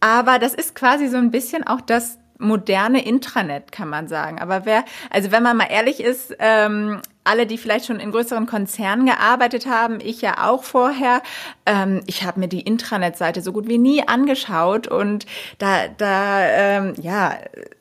aber 0.01 0.39
das 0.39 0.55
ist 0.55 0.75
quasi 0.75 1.09
so 1.09 1.17
ein 1.17 1.31
bisschen 1.31 1.67
auch 1.67 1.81
das 1.81 2.20
moderne 2.41 3.05
Intranet, 3.05 3.71
kann 3.71 3.89
man 3.89 4.09
sagen. 4.09 4.41
Aber 4.41 4.65
wer, 4.65 4.85
also 5.11 5.31
wenn 5.31 5.43
man 5.43 5.57
mal 5.57 5.69
ehrlich 5.71 6.01
ist, 6.01 6.35
ähm, 6.39 7.01
alle, 7.23 7.47
die 7.47 7.59
vielleicht 7.59 7.87
schon 7.87 8.01
in 8.01 8.11
größeren 8.11 8.47
Konzernen 8.47 9.07
gearbeitet 9.07 9.67
haben, 9.67 9.99
ich 10.01 10.23
ja 10.23 10.49
auch 10.49 10.65
vorher, 10.65 11.23
ähm, 11.67 12.03
ich 12.07 12.25
habe 12.25 12.41
mir 12.41 12.49
die 12.49 12.63
Intranet-Seite 12.63 13.43
so 13.43 13.53
gut 13.53 13.69
wie 13.69 13.79
nie 13.79 14.07
angeschaut 14.09 14.89
und 14.89 15.27
da, 15.59 15.89
da, 15.89 16.41
ähm, 16.41 16.95
ja, 17.01 17.37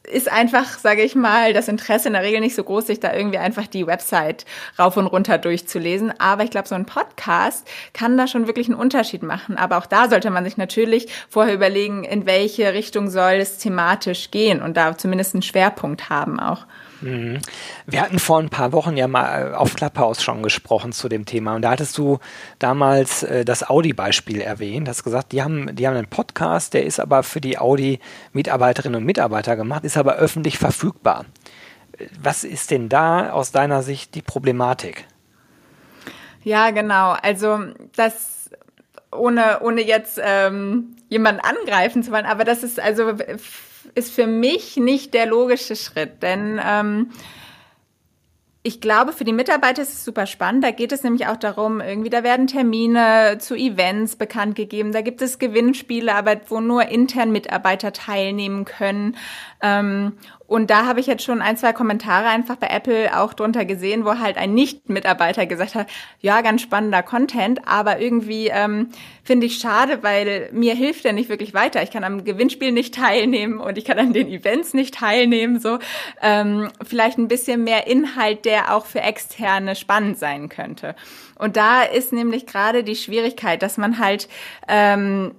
ist 0.09 0.31
einfach, 0.31 0.79
sage 0.79 1.03
ich 1.03 1.15
mal, 1.15 1.53
das 1.53 1.67
Interesse 1.67 2.07
in 2.07 2.13
der 2.13 2.23
Regel 2.23 2.39
nicht 2.39 2.55
so 2.55 2.63
groß, 2.63 2.87
sich 2.87 2.99
da 2.99 3.13
irgendwie 3.13 3.37
einfach 3.37 3.67
die 3.67 3.85
Website 3.85 4.45
rauf 4.77 4.97
und 4.97 5.07
runter 5.07 5.37
durchzulesen. 5.37 6.13
Aber 6.19 6.43
ich 6.43 6.49
glaube, 6.49 6.67
so 6.67 6.75
ein 6.75 6.85
Podcast 6.85 7.67
kann 7.93 8.17
da 8.17 8.27
schon 8.27 8.47
wirklich 8.47 8.67
einen 8.67 8.79
Unterschied 8.79 9.23
machen. 9.23 9.57
Aber 9.57 9.77
auch 9.77 9.85
da 9.85 10.09
sollte 10.09 10.31
man 10.31 10.43
sich 10.43 10.57
natürlich 10.57 11.07
vorher 11.29 11.53
überlegen, 11.53 12.03
in 12.03 12.25
welche 12.25 12.73
Richtung 12.73 13.09
soll 13.09 13.33
es 13.33 13.57
thematisch 13.57 14.31
gehen 14.31 14.61
und 14.61 14.77
da 14.77 14.97
zumindest 14.97 15.35
einen 15.35 15.43
Schwerpunkt 15.43 16.09
haben 16.09 16.39
auch. 16.39 16.65
Mhm. 17.01 17.39
Wir 17.85 18.01
hatten 18.01 18.19
vor 18.19 18.39
ein 18.39 18.49
paar 18.49 18.71
Wochen 18.73 18.97
ja 18.97 19.07
mal 19.07 19.51
äh, 19.51 19.55
auf 19.55 19.75
Clubhouse 19.75 20.21
schon 20.21 20.43
gesprochen 20.43 20.91
zu 20.91 21.07
dem 21.09 21.25
Thema 21.25 21.55
und 21.55 21.61
da 21.61 21.71
hattest 21.71 21.97
du 21.97 22.19
damals 22.59 23.23
äh, 23.23 23.45
das 23.45 23.69
Audi-Beispiel 23.69 24.41
erwähnt, 24.41 24.87
hast 24.89 25.03
gesagt, 25.03 25.31
die 25.31 25.41
haben, 25.41 25.75
die 25.75 25.87
haben 25.87 25.95
einen 25.95 26.07
Podcast, 26.07 26.73
der 26.73 26.85
ist 26.85 26.99
aber 26.99 27.23
für 27.23 27.41
die 27.41 27.57
Audi-Mitarbeiterinnen 27.57 28.99
und 28.99 29.05
Mitarbeiter 29.05 29.55
gemacht, 29.55 29.83
ist 29.83 29.97
aber 29.97 30.15
öffentlich 30.15 30.57
verfügbar. 30.57 31.25
Was 32.21 32.43
ist 32.43 32.71
denn 32.71 32.89
da 32.89 33.31
aus 33.31 33.51
deiner 33.51 33.81
Sicht 33.81 34.15
die 34.15 34.21
Problematik? 34.21 35.05
Ja, 36.43 36.71
genau. 36.71 37.11
Also 37.21 37.59
das 37.95 38.49
ohne, 39.11 39.59
ohne 39.61 39.81
jetzt 39.81 40.19
ähm, 40.23 40.95
jemanden 41.09 41.41
angreifen 41.41 42.03
zu 42.03 42.11
wollen, 42.11 42.25
aber 42.25 42.43
das 42.43 42.63
ist 42.63 42.79
also 42.79 43.13
ist 43.95 44.11
für 44.13 44.27
mich 44.27 44.77
nicht 44.77 45.13
der 45.13 45.25
logische 45.25 45.75
Schritt, 45.75 46.21
denn 46.21 46.59
ähm, 46.63 47.11
ich 48.61 48.81
glaube, 48.81 49.13
für 49.13 49.23
die 49.23 49.33
Mitarbeiter 49.33 49.81
ist 49.81 49.93
es 49.93 50.05
super 50.05 50.25
spannend. 50.25 50.63
Da 50.63 50.71
geht 50.71 50.91
es 50.91 51.01
nämlich 51.01 51.27
auch 51.27 51.37
darum, 51.37 51.79
irgendwie, 51.79 52.09
da 52.09 52.23
werden 52.23 52.45
Termine 52.45 53.37
zu 53.39 53.55
Events 53.55 54.17
bekannt 54.17 54.55
gegeben. 54.55 54.91
Da 54.91 55.01
gibt 55.01 55.21
es 55.21 55.39
Gewinnspiele, 55.39 56.13
aber 56.13 56.35
wo 56.49 56.59
nur 56.59 56.87
intern 56.89 57.31
Mitarbeiter 57.31 57.93
teilnehmen 57.93 58.65
können. 58.65 59.15
Ähm, 59.61 60.17
und 60.49 60.71
da 60.71 60.87
habe 60.87 60.99
ich 60.99 61.05
jetzt 61.05 61.23
schon 61.23 61.43
ein, 61.43 61.57
zwei 61.57 61.73
Kommentare 61.73 62.27
einfach 62.27 62.55
bei 62.55 62.67
Apple 62.67 63.15
auch 63.15 63.35
drunter 63.35 63.65
gesehen, 63.65 64.03
wo 64.03 64.17
halt 64.17 64.35
ein 64.35 64.55
Nicht-Mitarbeiter 64.55 65.45
gesagt 65.45 65.75
hat, 65.75 65.87
ja, 66.21 66.41
ganz 66.41 66.63
spannender 66.63 67.03
Content, 67.03 67.67
aber 67.67 67.99
irgendwie 67.99 68.47
ähm, 68.47 68.89
finde 69.23 69.45
ich 69.45 69.59
schade, 69.59 69.99
weil 70.01 70.49
mir 70.51 70.73
hilft 70.73 71.05
er 71.05 71.13
nicht 71.13 71.29
wirklich 71.29 71.53
weiter. 71.53 71.83
Ich 71.83 71.91
kann 71.91 72.03
am 72.03 72.23
Gewinnspiel 72.23 72.71
nicht 72.71 72.95
teilnehmen 72.95 73.59
und 73.59 73.77
ich 73.77 73.85
kann 73.85 73.99
an 73.99 74.11
den 74.11 74.27
Events 74.27 74.73
nicht 74.73 74.95
teilnehmen. 74.95 75.59
So 75.59 75.77
ähm, 76.19 76.69
vielleicht 76.83 77.19
ein 77.19 77.27
bisschen 77.27 77.63
mehr 77.63 77.85
Inhalt, 77.85 78.43
der 78.45 78.73
auch 78.73 78.87
für 78.87 79.01
Externe 79.01 79.75
spannend 79.75 80.17
sein 80.17 80.49
könnte. 80.49 80.95
Und 81.35 81.57
da 81.57 81.83
ist 81.83 82.11
nämlich 82.11 82.47
gerade 82.47 82.83
die 82.83 82.95
Schwierigkeit, 82.95 83.61
dass 83.61 83.77
man 83.77 83.99
halt 83.99 84.27
ähm, 84.67 85.35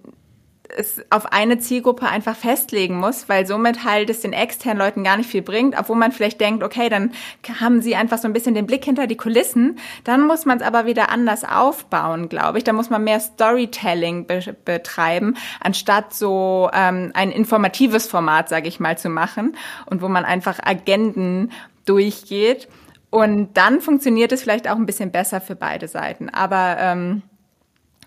es 0.77 1.01
auf 1.11 1.33
eine 1.33 1.59
Zielgruppe 1.59 2.07
einfach 2.07 2.37
festlegen 2.37 2.97
muss, 2.97 3.29
weil 3.29 3.47
somit 3.47 3.85
halt 3.85 4.11
es 4.11 4.21
den 4.21 4.33
externen 4.33 4.79
Leuten 4.79 5.05
gar 5.05 5.17
nicht 5.17 5.31
viel 5.31 5.43
bringt, 5.43 5.79
obwohl 5.79 5.97
man 5.97 6.13
vielleicht 6.13 6.41
denkt, 6.41 6.63
okay, 6.63 6.89
dann 6.89 7.13
haben 7.61 7.83
sie 7.83 7.97
einfach 7.97 8.19
so 8.19 8.29
ein 8.29 8.33
bisschen 8.33 8.55
den 8.55 8.67
Blick 8.67 8.85
hinter 8.85 9.07
die 9.07 9.17
Kulissen. 9.17 9.79
Dann 10.05 10.27
muss 10.27 10.45
man 10.47 10.59
es 10.59 10.65
aber 10.65 10.87
wieder 10.87 11.11
anders 11.11 11.45
aufbauen, 11.45 12.29
glaube 12.29 12.59
ich. 12.59 12.65
Da 12.65 12.73
muss 12.73 12.91
man 12.91 13.05
mehr 13.05 13.21
Storytelling 13.21 14.27
be 14.27 14.41
betreiben, 14.65 15.37
anstatt 15.61 16.15
so 16.15 16.71
ähm, 16.73 17.11
ein 17.15 17.31
informatives 17.31 18.07
Format, 18.07 18.49
sage 18.49 18.69
ich 18.69 18.81
mal, 18.81 18.97
zu 18.97 19.09
machen 19.09 19.57
und 19.87 20.03
wo 20.03 20.09
man 20.09 20.25
einfach 20.25 20.59
Agenden 20.63 21.53
durchgeht. 21.85 22.69
Und 23.11 23.55
dann 23.55 23.81
funktioniert 23.81 24.33
es 24.33 24.43
vielleicht 24.43 24.69
auch 24.71 24.77
ein 24.77 24.87
bisschen 24.87 25.11
besser 25.11 25.41
für 25.41 25.57
beide 25.57 25.89
Seiten. 25.89 26.29
Aber 26.29 26.77
ähm, 26.79 27.23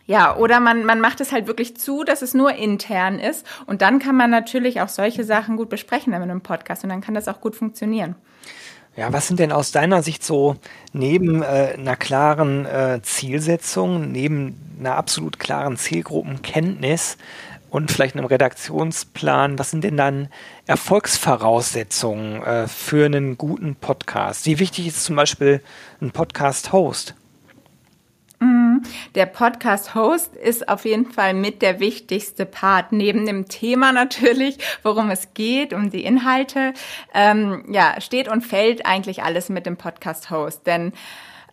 ja, 0.05 0.35
oder 0.35 0.59
man, 0.59 0.83
man 0.85 0.99
macht 0.99 1.21
es 1.21 1.31
halt 1.31 1.47
wirklich 1.47 1.77
zu, 1.77 2.03
dass 2.03 2.21
es 2.21 2.33
nur 2.33 2.53
intern 2.53 3.19
ist. 3.19 3.45
Und 3.65 3.81
dann 3.81 3.99
kann 3.99 4.17
man 4.17 4.29
natürlich 4.29 4.81
auch 4.81 4.89
solche 4.89 5.23
Sachen 5.23 5.55
gut 5.55 5.69
besprechen 5.69 6.13
in 6.13 6.21
einem 6.21 6.41
Podcast. 6.41 6.83
Und 6.83 6.89
dann 6.89 7.01
kann 7.01 7.13
das 7.13 7.27
auch 7.27 7.39
gut 7.39 7.55
funktionieren. 7.55 8.15
Ja, 8.95 9.11
was 9.11 9.27
sind 9.27 9.39
denn 9.39 9.51
aus 9.51 9.71
deiner 9.71 10.03
Sicht 10.03 10.23
so 10.23 10.57
neben 10.91 11.41
äh, 11.41 11.75
einer 11.77 11.95
klaren 11.95 12.65
äh, 12.65 12.99
Zielsetzung, 13.01 14.11
neben 14.11 14.55
einer 14.79 14.95
absolut 14.97 15.39
klaren 15.39 15.77
Zielgruppenkenntnis 15.77 17.17
und 17.71 17.91
vielleicht 17.91 18.15
einem 18.15 18.25
Redaktionsplan, 18.25 19.57
was 19.57 19.71
sind 19.71 19.83
denn 19.83 19.97
dann 19.97 20.27
Erfolgsvoraussetzungen 20.67 22.43
äh, 22.43 22.67
für 22.67 23.07
einen 23.07 23.35
guten 23.35 23.75
Podcast? 23.75 24.45
Wie 24.45 24.59
wichtig 24.59 24.85
ist 24.85 25.05
zum 25.05 25.15
Beispiel 25.15 25.63
ein 25.99 26.11
Podcast-Host? 26.11 27.15
Mhm. 28.43 28.83
Der 29.15 29.25
Podcast-Host 29.25 30.35
ist 30.35 30.67
auf 30.67 30.83
jeden 30.83 31.11
Fall 31.11 31.33
mit 31.33 31.61
der 31.61 31.79
wichtigste 31.79 32.45
Part, 32.45 32.91
neben 32.91 33.25
dem 33.25 33.47
Thema 33.47 33.91
natürlich, 33.93 34.57
worum 34.83 35.09
es 35.09 35.33
geht, 35.33 35.73
um 35.73 35.89
die 35.89 36.03
Inhalte. 36.03 36.73
Ähm, 37.13 37.63
ja, 37.69 38.01
steht 38.01 38.27
und 38.27 38.41
fällt 38.41 38.85
eigentlich 38.85 39.23
alles 39.23 39.47
mit 39.49 39.65
dem 39.65 39.77
Podcast-Host. 39.77 40.67
Denn 40.67 40.91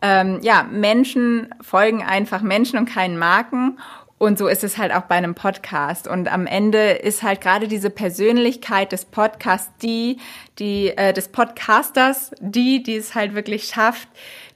ähm, 0.03 0.41
ja, 0.43 0.63
Menschen 0.65 1.55
folgen 1.61 2.03
einfach 2.03 2.41
Menschen 2.41 2.79
und 2.79 2.87
keinen 2.87 3.19
Marken. 3.19 3.79
Und 4.21 4.39
so 4.39 4.49
ist 4.49 4.65
es 4.65 4.77
halt 4.77 4.93
auch 4.93 5.05
bei 5.05 5.15
einem 5.15 5.35
Podcast. 5.35 6.07
Und 6.07 6.31
am 6.31 6.47
Ende 6.47 6.91
ist 6.91 7.23
halt 7.23 7.41
gerade 7.41 7.69
diese 7.69 7.89
Persönlichkeit 7.89 8.93
des 8.93 9.07
Podcasts 9.07 9.73
die, 9.81 10.19
die 10.59 10.89
äh, 10.89 11.15
des 11.15 11.29
Podcasters, 11.29 12.31
die, 12.39 12.83
die 12.83 12.97
es 12.97 13.15
halt 13.15 13.35
wirklich 13.35 13.65
schafft, 13.65 14.09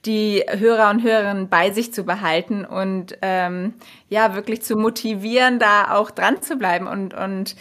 die 0.05 0.45
Hörer 0.47 0.91
und 0.91 1.03
Hörerinnen 1.03 1.49
bei 1.49 1.71
sich 1.71 1.95
zu 1.95 2.05
behalten 2.05 2.67
und 2.67 3.17
ähm, 3.23 3.73
ja, 4.11 4.35
wirklich 4.35 4.61
zu 4.61 4.77
motivieren, 4.77 5.59
da 5.59 5.93
auch 5.93 6.11
dran 6.11 6.43
zu 6.43 6.57
bleiben 6.57 6.87
und, 6.87 7.15
und 7.15 7.57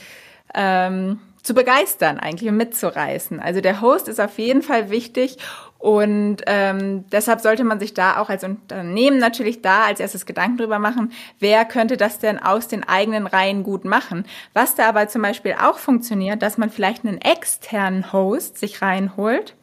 ähm, 0.54 1.22
zu 1.42 1.54
begeistern 1.54 2.20
eigentlich 2.20 2.50
und 2.50 2.58
mitzureißen. 2.58 3.40
Also 3.40 3.62
der 3.62 3.80
Host 3.80 4.10
ist 4.10 4.20
auf 4.20 4.40
jeden 4.40 4.62
Fall 4.62 4.90
wichtig 4.90 5.38
und 5.84 6.38
ähm, 6.46 7.04
deshalb 7.10 7.42
sollte 7.42 7.66
man 7.66 7.78
sich 7.78 7.94
da 7.94 8.16
auch 8.16 8.30
als 8.30 8.46
Unternehmen 8.46 9.18
natürlich 9.18 9.62
da 9.62 9.84
als 9.84 10.00
erstes 10.00 10.26
Gedanken 10.26 10.56
drüber 10.56 10.80
machen, 10.80 11.12
wer 11.40 11.66
könnte 11.66 11.98
das 11.98 12.20
denn 12.20 12.40
aus 12.40 12.70
den 12.70 12.88
eigenen 12.88 13.28
Reihen 13.28 13.64
gut 13.64 13.84
machen. 13.84 14.24
Was 14.54 14.76
da 14.76 14.88
aber 14.88 15.10
zum 15.10 15.24
Beispiel 15.24 15.56
auch 15.62 15.78
funktioniert, 15.78 16.42
dass 16.42 16.58
man 16.58 16.70
vielleicht 16.70 17.04
einen 17.04 17.20
externen 17.20 18.14
Host 18.14 18.60
sich 18.60 18.82
reinholt, 18.82 19.58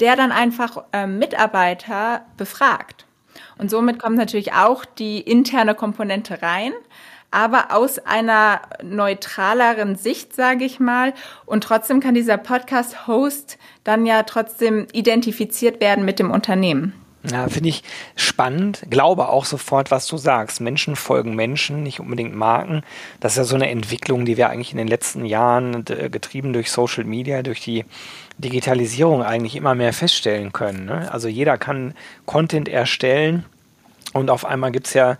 der 0.00 0.16
dann 0.16 0.32
einfach 0.32 0.86
äh, 0.92 1.06
Mitarbeiter 1.06 2.22
befragt. 2.36 3.06
Und 3.56 3.70
somit 3.70 4.00
kommt 4.00 4.16
natürlich 4.16 4.52
auch 4.52 4.84
die 4.84 5.20
interne 5.20 5.76
Komponente 5.76 6.42
rein, 6.42 6.72
aber 7.30 7.74
aus 7.74 7.98
einer 7.98 8.60
neutraleren 8.82 9.96
Sicht, 9.96 10.34
sage 10.34 10.64
ich 10.64 10.80
mal. 10.80 11.14
Und 11.46 11.64
trotzdem 11.64 12.00
kann 12.00 12.14
dieser 12.14 12.38
Podcast-Host 12.38 13.58
dann 13.84 14.06
ja 14.06 14.22
trotzdem 14.24 14.86
identifiziert 14.92 15.80
werden 15.80 16.04
mit 16.04 16.18
dem 16.18 16.30
Unternehmen. 16.30 16.94
Ja, 17.30 17.48
finde 17.48 17.68
ich 17.68 17.82
spannend. 18.16 18.82
Glaube 18.88 19.28
auch 19.28 19.44
sofort, 19.44 19.90
was 19.90 20.06
du 20.06 20.16
sagst. 20.16 20.62
Menschen 20.62 20.96
folgen 20.96 21.36
Menschen, 21.36 21.82
nicht 21.82 22.00
unbedingt 22.00 22.34
Marken. 22.34 22.82
Das 23.20 23.32
ist 23.32 23.38
ja 23.38 23.44
so 23.44 23.56
eine 23.56 23.68
Entwicklung, 23.68 24.24
die 24.24 24.38
wir 24.38 24.48
eigentlich 24.48 24.72
in 24.72 24.78
den 24.78 24.88
letzten 24.88 25.26
Jahren 25.26 25.84
getrieben 25.84 26.54
durch 26.54 26.70
Social 26.70 27.04
Media, 27.04 27.42
durch 27.42 27.60
die 27.60 27.84
Digitalisierung 28.38 29.22
eigentlich 29.22 29.54
immer 29.54 29.74
mehr 29.74 29.92
feststellen 29.92 30.52
können. 30.52 30.86
Ne? 30.86 31.12
Also 31.12 31.28
jeder 31.28 31.58
kann 31.58 31.92
Content 32.24 32.70
erstellen 32.70 33.44
und 34.12 34.30
auf 34.30 34.44
einmal 34.44 34.72
gibt 34.72 34.86
es 34.88 34.94
ja 34.94 35.18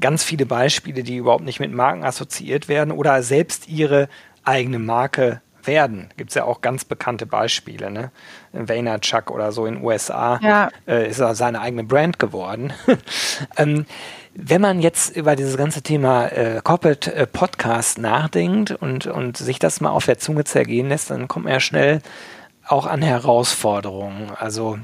ganz 0.00 0.24
viele 0.24 0.46
Beispiele, 0.46 1.02
die 1.02 1.16
überhaupt 1.16 1.44
nicht 1.44 1.60
mit 1.60 1.72
Marken 1.72 2.04
assoziiert 2.04 2.68
werden 2.68 2.90
oder 2.90 3.22
selbst 3.22 3.68
ihre 3.68 4.08
eigene 4.44 4.78
Marke 4.78 5.40
werden. 5.64 6.08
Gibt 6.16 6.30
es 6.30 6.34
ja 6.34 6.44
auch 6.44 6.60
ganz 6.60 6.84
bekannte 6.84 7.26
Beispiele. 7.26 7.90
Ne? 7.90 8.10
Vaynerchuk 8.52 9.30
oder 9.30 9.52
so 9.52 9.66
in 9.66 9.76
den 9.76 9.84
USA 9.84 10.40
ja. 10.42 10.70
äh, 10.86 11.08
ist 11.08 11.20
er 11.20 11.34
seine 11.34 11.60
eigene 11.60 11.84
Brand 11.84 12.18
geworden. 12.18 12.72
ähm, 13.56 13.86
wenn 14.34 14.60
man 14.60 14.80
jetzt 14.80 15.14
über 15.14 15.36
dieses 15.36 15.56
ganze 15.56 15.82
Thema 15.82 16.26
äh, 16.26 16.60
Corporate 16.64 17.14
äh, 17.14 17.26
Podcast 17.26 17.98
nachdenkt 17.98 18.70
und, 18.72 19.06
und 19.06 19.36
sich 19.36 19.58
das 19.58 19.80
mal 19.80 19.90
auf 19.90 20.06
der 20.06 20.18
Zunge 20.18 20.44
zergehen 20.44 20.88
lässt, 20.88 21.10
dann 21.10 21.28
kommt 21.28 21.44
man 21.44 21.54
ja 21.54 21.60
schnell 21.60 22.00
auch 22.66 22.86
an 22.86 23.02
Herausforderungen. 23.02 24.30
Also 24.36 24.78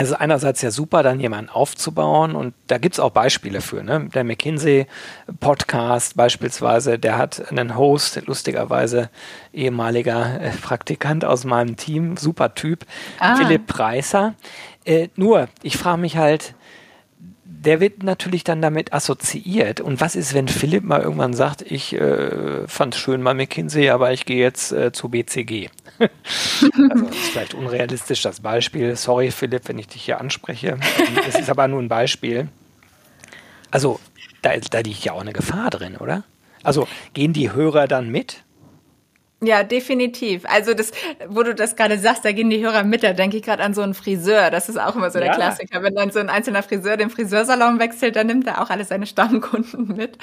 es 0.00 0.10
ist 0.10 0.14
einerseits 0.14 0.62
ja 0.62 0.70
super, 0.70 1.02
dann 1.02 1.18
jemanden 1.18 1.50
aufzubauen 1.50 2.36
und 2.36 2.54
da 2.68 2.78
gibt 2.78 2.94
es 2.94 3.00
auch 3.00 3.10
Beispiele 3.10 3.60
für. 3.60 3.82
Ne? 3.82 4.08
Der 4.14 4.22
McKinsey-Podcast 4.22 6.16
beispielsweise, 6.16 7.00
der 7.00 7.18
hat 7.18 7.50
einen 7.50 7.76
Host, 7.76 8.22
lustigerweise 8.26 9.10
ehemaliger 9.52 10.40
äh, 10.40 10.50
Praktikant 10.50 11.24
aus 11.24 11.44
meinem 11.44 11.76
Team, 11.76 12.16
super 12.16 12.54
Typ, 12.54 12.86
ah. 13.18 13.34
Philipp 13.34 13.66
Preiser. 13.66 14.34
Äh, 14.84 15.08
nur, 15.16 15.48
ich 15.62 15.76
frage 15.76 16.00
mich 16.00 16.16
halt, 16.16 16.54
der 17.64 17.80
wird 17.80 18.02
natürlich 18.02 18.44
dann 18.44 18.62
damit 18.62 18.92
assoziiert. 18.92 19.80
Und 19.80 20.00
was 20.00 20.14
ist, 20.14 20.32
wenn 20.34 20.48
Philipp 20.48 20.84
mal 20.84 21.02
irgendwann 21.02 21.34
sagt, 21.34 21.62
ich 21.62 21.92
äh, 21.92 22.66
fand 22.68 22.94
schön 22.94 23.22
bei 23.24 23.34
McKinsey, 23.34 23.90
aber 23.90 24.12
ich 24.12 24.24
gehe 24.26 24.38
jetzt 24.38 24.72
äh, 24.72 24.92
zu 24.92 25.08
BCG? 25.08 25.68
also 25.98 27.04
das 27.04 27.10
ist 27.10 27.28
vielleicht 27.30 27.54
unrealistisch 27.54 28.22
das 28.22 28.40
Beispiel. 28.40 28.94
Sorry, 28.94 29.30
Philipp, 29.30 29.68
wenn 29.68 29.78
ich 29.78 29.88
dich 29.88 30.02
hier 30.02 30.20
anspreche. 30.20 30.78
Es 31.26 31.34
ist 31.34 31.50
aber 31.50 31.66
nur 31.66 31.82
ein 31.82 31.88
Beispiel. 31.88 32.48
Also 33.70 33.98
da, 34.42 34.56
da 34.56 34.78
liegt 34.78 35.04
ja 35.04 35.12
auch 35.12 35.20
eine 35.20 35.32
Gefahr 35.32 35.70
drin, 35.70 35.96
oder? 35.96 36.24
Also 36.62 36.86
gehen 37.12 37.32
die 37.32 37.52
Hörer 37.52 37.88
dann 37.88 38.08
mit? 38.08 38.44
Ja, 39.40 39.62
definitiv. 39.62 40.42
Also 40.48 40.74
das, 40.74 40.90
wo 41.28 41.44
du 41.44 41.54
das 41.54 41.76
gerade 41.76 41.96
sagst, 41.96 42.24
da 42.24 42.32
gehen 42.32 42.50
die 42.50 42.60
Hörer 42.60 42.82
mit, 42.82 43.04
da 43.04 43.12
denke 43.12 43.36
ich 43.36 43.44
gerade 43.44 43.62
an 43.62 43.72
so 43.72 43.82
einen 43.82 43.94
Friseur. 43.94 44.50
Das 44.50 44.68
ist 44.68 44.80
auch 44.80 44.96
immer 44.96 45.12
so 45.12 45.20
der 45.20 45.28
ja. 45.28 45.34
Klassiker. 45.34 45.80
Wenn 45.84 45.94
dann 45.94 46.10
so 46.10 46.18
ein 46.18 46.28
einzelner 46.28 46.64
Friseur 46.64 46.96
den 46.96 47.08
Friseursalon 47.08 47.78
wechselt, 47.78 48.16
dann 48.16 48.26
nimmt 48.26 48.48
er 48.48 48.60
auch 48.60 48.70
alle 48.70 48.84
seine 48.84 49.06
Stammkunden 49.06 49.86
mit. 49.96 50.18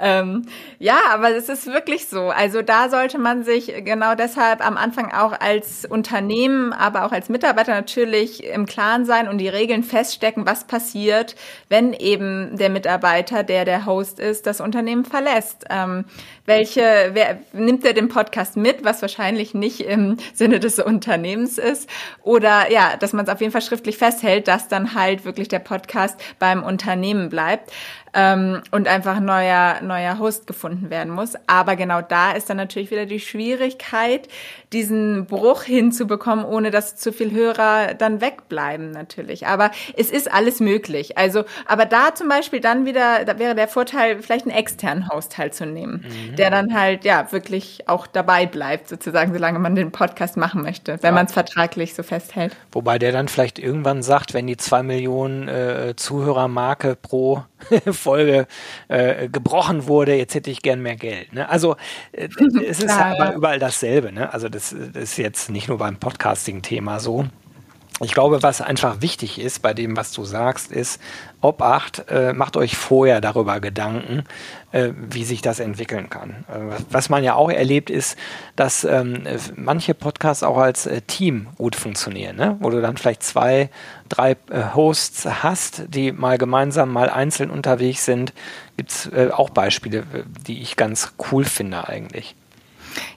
Ähm, 0.00 0.46
ja, 0.78 0.96
aber 1.10 1.30
es 1.30 1.48
ist 1.48 1.66
wirklich 1.66 2.06
so. 2.06 2.28
Also 2.28 2.62
da 2.62 2.88
sollte 2.88 3.18
man 3.18 3.42
sich 3.42 3.72
genau 3.84 4.14
deshalb 4.14 4.64
am 4.64 4.76
Anfang 4.76 5.12
auch 5.12 5.32
als 5.40 5.84
Unternehmen, 5.84 6.72
aber 6.72 7.04
auch 7.04 7.10
als 7.10 7.28
Mitarbeiter 7.28 7.74
natürlich 7.74 8.44
im 8.44 8.66
Klaren 8.66 9.04
sein 9.06 9.26
und 9.26 9.38
die 9.38 9.48
Regeln 9.48 9.82
feststecken, 9.82 10.46
was 10.46 10.68
passiert, 10.68 11.34
wenn 11.68 11.94
eben 11.94 12.56
der 12.56 12.70
Mitarbeiter, 12.70 13.42
der 13.42 13.64
der 13.64 13.86
Host 13.86 14.20
ist, 14.20 14.46
das 14.46 14.60
Unternehmen 14.60 15.04
verlässt. 15.04 15.64
Ähm, 15.68 16.04
welche, 16.46 17.10
wer 17.12 17.38
nimmt 17.52 17.84
er 17.84 17.92
den 17.92 18.08
Podcast 18.08 18.51
mit, 18.56 18.84
was 18.84 19.02
wahrscheinlich 19.02 19.54
nicht 19.54 19.80
im 19.80 20.16
Sinne 20.34 20.60
des 20.60 20.78
Unternehmens 20.78 21.58
ist? 21.58 21.88
Oder 22.22 22.70
ja, 22.70 22.96
dass 22.96 23.12
man 23.12 23.24
es 23.24 23.30
auf 23.30 23.40
jeden 23.40 23.52
Fall 23.52 23.62
schriftlich 23.62 23.98
festhält, 23.98 24.48
dass 24.48 24.68
dann 24.68 24.94
halt 24.94 25.24
wirklich 25.24 25.48
der 25.48 25.58
Podcast 25.58 26.20
beim 26.38 26.62
Unternehmen 26.62 27.28
bleibt 27.28 27.72
ähm, 28.14 28.62
und 28.70 28.88
einfach 28.88 29.16
ein 29.16 29.24
neuer, 29.24 29.80
neuer 29.82 30.18
Host 30.18 30.46
gefunden 30.46 30.90
werden 30.90 31.12
muss. 31.12 31.34
Aber 31.46 31.76
genau 31.76 32.02
da 32.02 32.32
ist 32.32 32.50
dann 32.50 32.56
natürlich 32.56 32.90
wieder 32.90 33.06
die 33.06 33.20
Schwierigkeit, 33.20 34.28
diesen 34.72 35.26
Bruch 35.26 35.62
hinzubekommen, 35.62 36.44
ohne 36.44 36.70
dass 36.70 36.96
zu 36.96 37.12
viel 37.12 37.32
Hörer 37.32 37.94
dann 37.94 38.20
wegbleiben 38.20 38.90
natürlich. 38.90 39.46
Aber 39.46 39.70
es 39.96 40.10
ist 40.10 40.32
alles 40.32 40.60
möglich. 40.60 41.18
Also, 41.18 41.44
aber 41.66 41.84
da 41.84 42.14
zum 42.14 42.28
Beispiel 42.28 42.60
dann 42.60 42.86
wieder, 42.86 43.24
da 43.24 43.38
wäre 43.38 43.54
der 43.54 43.68
Vorteil, 43.68 44.22
vielleicht 44.22 44.46
einen 44.46 44.56
externen 44.56 45.08
Host 45.08 45.38
halt 45.38 45.54
zu 45.54 45.66
nehmen, 45.66 46.04
mhm. 46.04 46.36
der 46.36 46.50
dann 46.50 46.74
halt 46.74 47.04
ja 47.04 47.30
wirklich 47.32 47.88
auch 47.88 48.06
dabei 48.06 48.46
bleibt, 48.46 48.88
sozusagen, 48.88 49.32
solange 49.32 49.58
man 49.58 49.74
den 49.74 49.92
Podcast 49.92 50.36
machen 50.36 50.62
möchte, 50.62 50.98
wenn 51.02 51.10
ja. 51.10 51.12
man 51.12 51.26
es 51.26 51.32
vertraglich 51.32 51.94
so 51.94 52.02
festhält. 52.02 52.56
Wobei 52.72 52.98
der 52.98 53.12
dann 53.12 53.28
vielleicht 53.28 53.58
irgendwann 53.58 54.02
sagt, 54.02 54.34
wenn 54.34 54.46
die 54.46 54.56
zwei 54.56 54.82
Millionen 54.82 55.48
äh, 55.48 55.94
Zuhörermarke 55.96 56.96
pro 56.96 57.44
Folge 57.92 58.46
äh, 58.88 59.28
gebrochen 59.28 59.86
wurde, 59.86 60.14
jetzt 60.14 60.34
hätte 60.34 60.50
ich 60.50 60.62
gern 60.62 60.80
mehr 60.80 60.96
Geld. 60.96 61.32
Ne? 61.32 61.48
Also 61.48 61.76
äh, 62.12 62.28
es 62.66 62.80
ist 62.80 62.90
aber 62.98 63.34
überall 63.34 63.58
dasselbe. 63.58 64.12
Ne? 64.12 64.32
Also 64.32 64.48
das, 64.48 64.61
das 64.70 64.72
ist 64.72 65.16
jetzt 65.16 65.50
nicht 65.50 65.68
nur 65.68 65.78
beim 65.78 65.96
Podcasting-Thema 65.96 67.00
so. 67.00 67.26
Ich 68.00 68.14
glaube, 68.14 68.42
was 68.42 68.60
einfach 68.60 69.00
wichtig 69.00 69.38
ist 69.40 69.60
bei 69.60 69.74
dem, 69.74 69.96
was 69.96 70.12
du 70.12 70.24
sagst, 70.24 70.72
ist, 70.72 71.00
Obacht, 71.40 72.04
äh, 72.08 72.32
macht 72.32 72.56
euch 72.56 72.76
vorher 72.76 73.20
darüber 73.20 73.60
Gedanken, 73.60 74.24
äh, 74.72 74.90
wie 74.96 75.24
sich 75.24 75.40
das 75.40 75.60
entwickeln 75.60 76.10
kann. 76.10 76.44
Äh, 76.48 76.82
was 76.90 77.10
man 77.10 77.22
ja 77.22 77.34
auch 77.34 77.50
erlebt, 77.50 77.90
ist, 77.90 78.16
dass 78.56 78.82
ähm, 78.82 79.22
manche 79.54 79.94
Podcasts 79.94 80.42
auch 80.42 80.56
als 80.56 80.86
äh, 80.86 81.02
Team 81.02 81.48
gut 81.58 81.76
funktionieren, 81.76 82.36
ne? 82.36 82.56
wo 82.60 82.70
du 82.70 82.80
dann 82.80 82.96
vielleicht 82.96 83.22
zwei, 83.22 83.70
drei 84.08 84.32
äh, 84.50 84.74
Hosts 84.74 85.26
hast, 85.42 85.84
die 85.94 86.10
mal 86.10 86.38
gemeinsam, 86.38 86.92
mal 86.92 87.08
einzeln 87.08 87.50
unterwegs 87.50 88.04
sind. 88.04 88.32
Gibt 88.76 88.90
es 88.90 89.06
äh, 89.12 89.30
auch 89.32 89.50
Beispiele, 89.50 90.04
die 90.46 90.60
ich 90.60 90.76
ganz 90.76 91.12
cool 91.30 91.44
finde 91.44 91.88
eigentlich. 91.88 92.34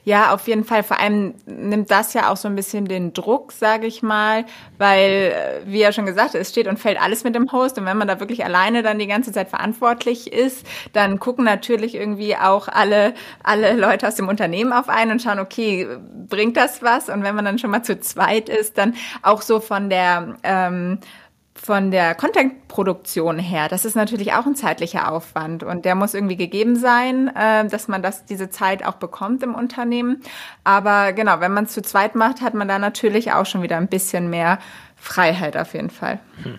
Ja, 0.04 0.32
auf 0.32 0.46
jeden 0.48 0.64
Fall. 0.64 0.82
Vor 0.82 1.00
allem 1.00 1.34
nimmt 1.46 1.90
das 1.90 2.14
ja 2.14 2.30
auch 2.30 2.36
so 2.36 2.48
ein 2.48 2.54
bisschen 2.54 2.86
den 2.86 3.12
Druck, 3.12 3.52
sage 3.52 3.86
ich 3.86 4.02
mal, 4.02 4.44
weil, 4.78 5.32
äh, 5.34 5.60
wie 5.66 5.80
ja 5.80 5.92
schon 5.92 6.06
gesagt, 6.06 6.34
es 6.34 6.50
steht 6.50 6.66
und 6.68 6.78
fällt 6.78 7.00
alles 7.00 7.24
mit 7.24 7.34
dem 7.34 7.50
Host. 7.52 7.78
Und 7.78 7.86
wenn 7.86 7.96
man 7.96 8.08
da 8.08 8.20
wirklich 8.20 8.44
alleine 8.44 8.82
dann 8.82 8.98
die 8.98 9.06
ganze 9.06 9.32
Zeit 9.32 9.48
verantwortlich 9.48 10.32
ist, 10.32 10.66
dann 10.92 11.18
gucken 11.18 11.44
natürlich 11.44 11.94
irgendwie 11.94 12.36
auch 12.36 12.68
alle, 12.68 13.14
alle 13.42 13.74
Leute 13.74 14.06
aus 14.08 14.14
dem 14.14 14.28
Unternehmen 14.28 14.72
auf 14.72 14.88
einen 14.88 15.12
und 15.12 15.22
schauen, 15.22 15.38
okay, 15.38 15.88
bringt 16.28 16.56
das 16.56 16.82
was? 16.82 17.08
Und 17.08 17.22
wenn 17.22 17.34
man 17.34 17.44
dann 17.44 17.58
schon 17.58 17.70
mal 17.70 17.82
zu 17.82 17.98
zweit 18.00 18.48
ist, 18.48 18.78
dann 18.78 18.94
auch 19.22 19.42
so 19.42 19.60
von 19.60 19.90
der 19.90 20.36
ähm, 20.42 20.98
von 21.56 21.90
der 21.90 22.14
Content-Produktion 22.14 23.38
her, 23.38 23.68
das 23.68 23.84
ist 23.84 23.96
natürlich 23.96 24.34
auch 24.34 24.46
ein 24.46 24.54
zeitlicher 24.54 25.10
Aufwand 25.10 25.62
und 25.62 25.84
der 25.84 25.94
muss 25.94 26.14
irgendwie 26.14 26.36
gegeben 26.36 26.76
sein, 26.76 27.28
äh, 27.34 27.66
dass 27.66 27.88
man 27.88 28.02
das 28.02 28.24
diese 28.24 28.50
Zeit 28.50 28.84
auch 28.84 28.94
bekommt 28.94 29.42
im 29.42 29.54
Unternehmen. 29.54 30.22
Aber 30.64 31.12
genau, 31.12 31.40
wenn 31.40 31.52
man 31.52 31.64
es 31.64 31.72
zu 31.72 31.82
zweit 31.82 32.14
macht, 32.14 32.40
hat 32.40 32.54
man 32.54 32.68
da 32.68 32.78
natürlich 32.78 33.32
auch 33.32 33.46
schon 33.46 33.62
wieder 33.62 33.76
ein 33.78 33.88
bisschen 33.88 34.30
mehr 34.30 34.58
Freiheit 34.98 35.56
auf 35.56 35.74
jeden 35.74 35.90
Fall. 35.90 36.18
Hm. 36.42 36.58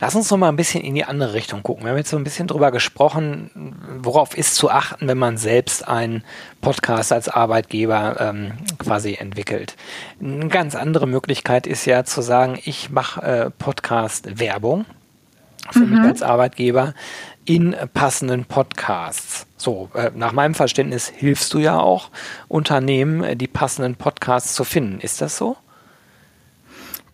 Lass 0.00 0.14
uns 0.14 0.30
noch 0.30 0.38
mal 0.38 0.48
ein 0.48 0.56
bisschen 0.56 0.82
in 0.82 0.94
die 0.94 1.04
andere 1.04 1.34
Richtung 1.34 1.62
gucken. 1.62 1.84
Wir 1.84 1.90
haben 1.90 1.98
jetzt 1.98 2.10
so 2.10 2.16
ein 2.16 2.24
bisschen 2.24 2.48
drüber 2.48 2.72
gesprochen, 2.72 4.00
worauf 4.02 4.36
ist 4.36 4.56
zu 4.56 4.70
achten, 4.70 5.06
wenn 5.06 5.18
man 5.18 5.36
selbst 5.36 5.86
einen 5.86 6.24
Podcast 6.60 7.12
als 7.12 7.28
Arbeitgeber 7.28 8.16
ähm, 8.18 8.52
quasi 8.78 9.14
entwickelt. 9.14 9.76
Eine 10.20 10.48
ganz 10.48 10.74
andere 10.74 11.06
Möglichkeit 11.06 11.66
ist 11.66 11.84
ja 11.84 12.04
zu 12.04 12.20
sagen, 12.20 12.58
ich 12.64 12.90
mache 12.90 13.22
äh, 13.22 13.50
Podcast-Werbung 13.50 14.86
für 15.70 15.80
mhm. 15.80 15.90
mich 15.90 16.00
als 16.00 16.22
Arbeitgeber 16.22 16.94
in 17.44 17.76
passenden 17.92 18.44
Podcasts. 18.44 19.46
So, 19.56 19.90
äh, 19.94 20.10
nach 20.14 20.32
meinem 20.32 20.54
Verständnis 20.54 21.08
hilfst 21.08 21.52
du 21.54 21.58
ja 21.58 21.78
auch 21.78 22.10
Unternehmen, 22.48 23.38
die 23.38 23.46
passenden 23.46 23.94
Podcasts 23.94 24.54
zu 24.54 24.64
finden. 24.64 25.00
Ist 25.00 25.20
das 25.20 25.36
so? 25.36 25.56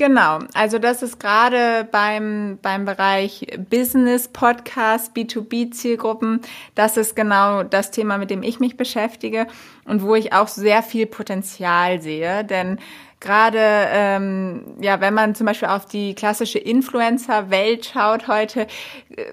Genau, 0.01 0.39
also 0.55 0.79
das 0.79 1.03
ist 1.03 1.21
gerade 1.21 1.87
beim, 1.93 2.59
beim 2.63 2.87
Bereich 2.87 3.47
Business 3.69 4.29
Podcast, 4.29 5.15
B2B-Zielgruppen, 5.15 6.41
das 6.75 6.97
ist 6.97 7.15
genau 7.15 7.65
das 7.65 7.91
Thema, 7.91 8.17
mit 8.17 8.31
dem 8.31 8.43
ich 8.43 8.61
mich 8.61 8.79
beschäftige 8.79 9.47
und 9.85 10.03
wo 10.03 10.15
ich 10.15 10.33
auch 10.33 10.49
sehr 10.49 10.83
viel 10.83 11.05
Potenzial 11.05 12.01
sehe, 12.01 12.47
denn 12.47 12.79
gerade 13.21 13.59
ähm, 13.61 14.75
ja, 14.81 15.03
wenn 15.03 15.13
man 15.13 15.35
zum 15.35 15.45
Beispiel 15.45 15.69
auf 15.69 15.85
die 15.85 16.15
klassische 16.15 16.59
Influencer-Welt 16.59 17.85
schaut 17.85 18.27
heute, 18.27 18.69
äh, 19.15 19.25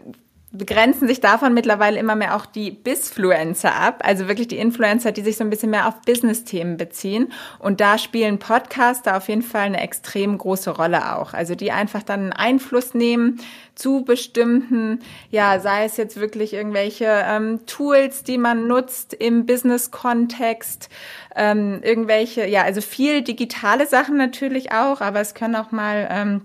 begrenzen 0.57 1.07
sich 1.07 1.21
davon 1.21 1.53
mittlerweile 1.53 1.99
immer 1.99 2.15
mehr 2.15 2.35
auch 2.35 2.45
die 2.45 2.71
Bisfluencer 2.71 3.75
ab, 3.75 4.01
also 4.03 4.27
wirklich 4.27 4.47
die 4.47 4.57
Influencer, 4.57 5.11
die 5.11 5.21
sich 5.21 5.37
so 5.37 5.43
ein 5.43 5.49
bisschen 5.49 5.69
mehr 5.69 5.87
auf 5.87 6.01
Business-Themen 6.01 6.77
beziehen. 6.77 7.31
Und 7.59 7.79
da 7.79 7.97
spielen 7.97 8.39
Podcaster 8.39 9.17
auf 9.17 9.27
jeden 9.29 9.41
Fall 9.41 9.63
eine 9.63 9.81
extrem 9.81 10.37
große 10.37 10.71
Rolle 10.71 11.15
auch. 11.15 11.33
Also 11.33 11.55
die 11.55 11.71
einfach 11.71 12.03
dann 12.03 12.21
einen 12.21 12.33
Einfluss 12.33 12.93
nehmen 12.93 13.39
zu 13.75 14.03
bestimmten, 14.03 14.99
ja, 15.29 15.59
sei 15.59 15.85
es 15.85 15.97
jetzt 15.97 16.19
wirklich 16.19 16.53
irgendwelche 16.53 17.05
ähm, 17.05 17.65
Tools, 17.67 18.23
die 18.23 18.37
man 18.37 18.67
nutzt 18.67 19.13
im 19.13 19.45
Business-Kontext, 19.45 20.89
ähm, 21.35 21.79
irgendwelche, 21.83 22.47
ja, 22.47 22.63
also 22.63 22.81
viel 22.81 23.21
digitale 23.21 23.85
Sachen 23.85 24.17
natürlich 24.17 24.71
auch, 24.71 25.01
aber 25.01 25.19
es 25.21 25.35
können 25.35 25.55
auch 25.55 25.71
mal 25.71 26.07
ähm, 26.09 26.41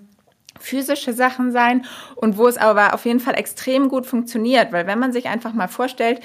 physische 0.58 1.12
Sachen 1.12 1.52
sein 1.52 1.84
und 2.16 2.36
wo 2.36 2.46
es 2.46 2.56
aber 2.56 2.94
auf 2.94 3.04
jeden 3.04 3.20
Fall 3.20 3.34
extrem 3.34 3.88
gut 3.88 4.06
funktioniert, 4.06 4.72
weil 4.72 4.86
wenn 4.86 4.98
man 4.98 5.12
sich 5.12 5.28
einfach 5.28 5.52
mal 5.52 5.68
vorstellt, 5.68 6.20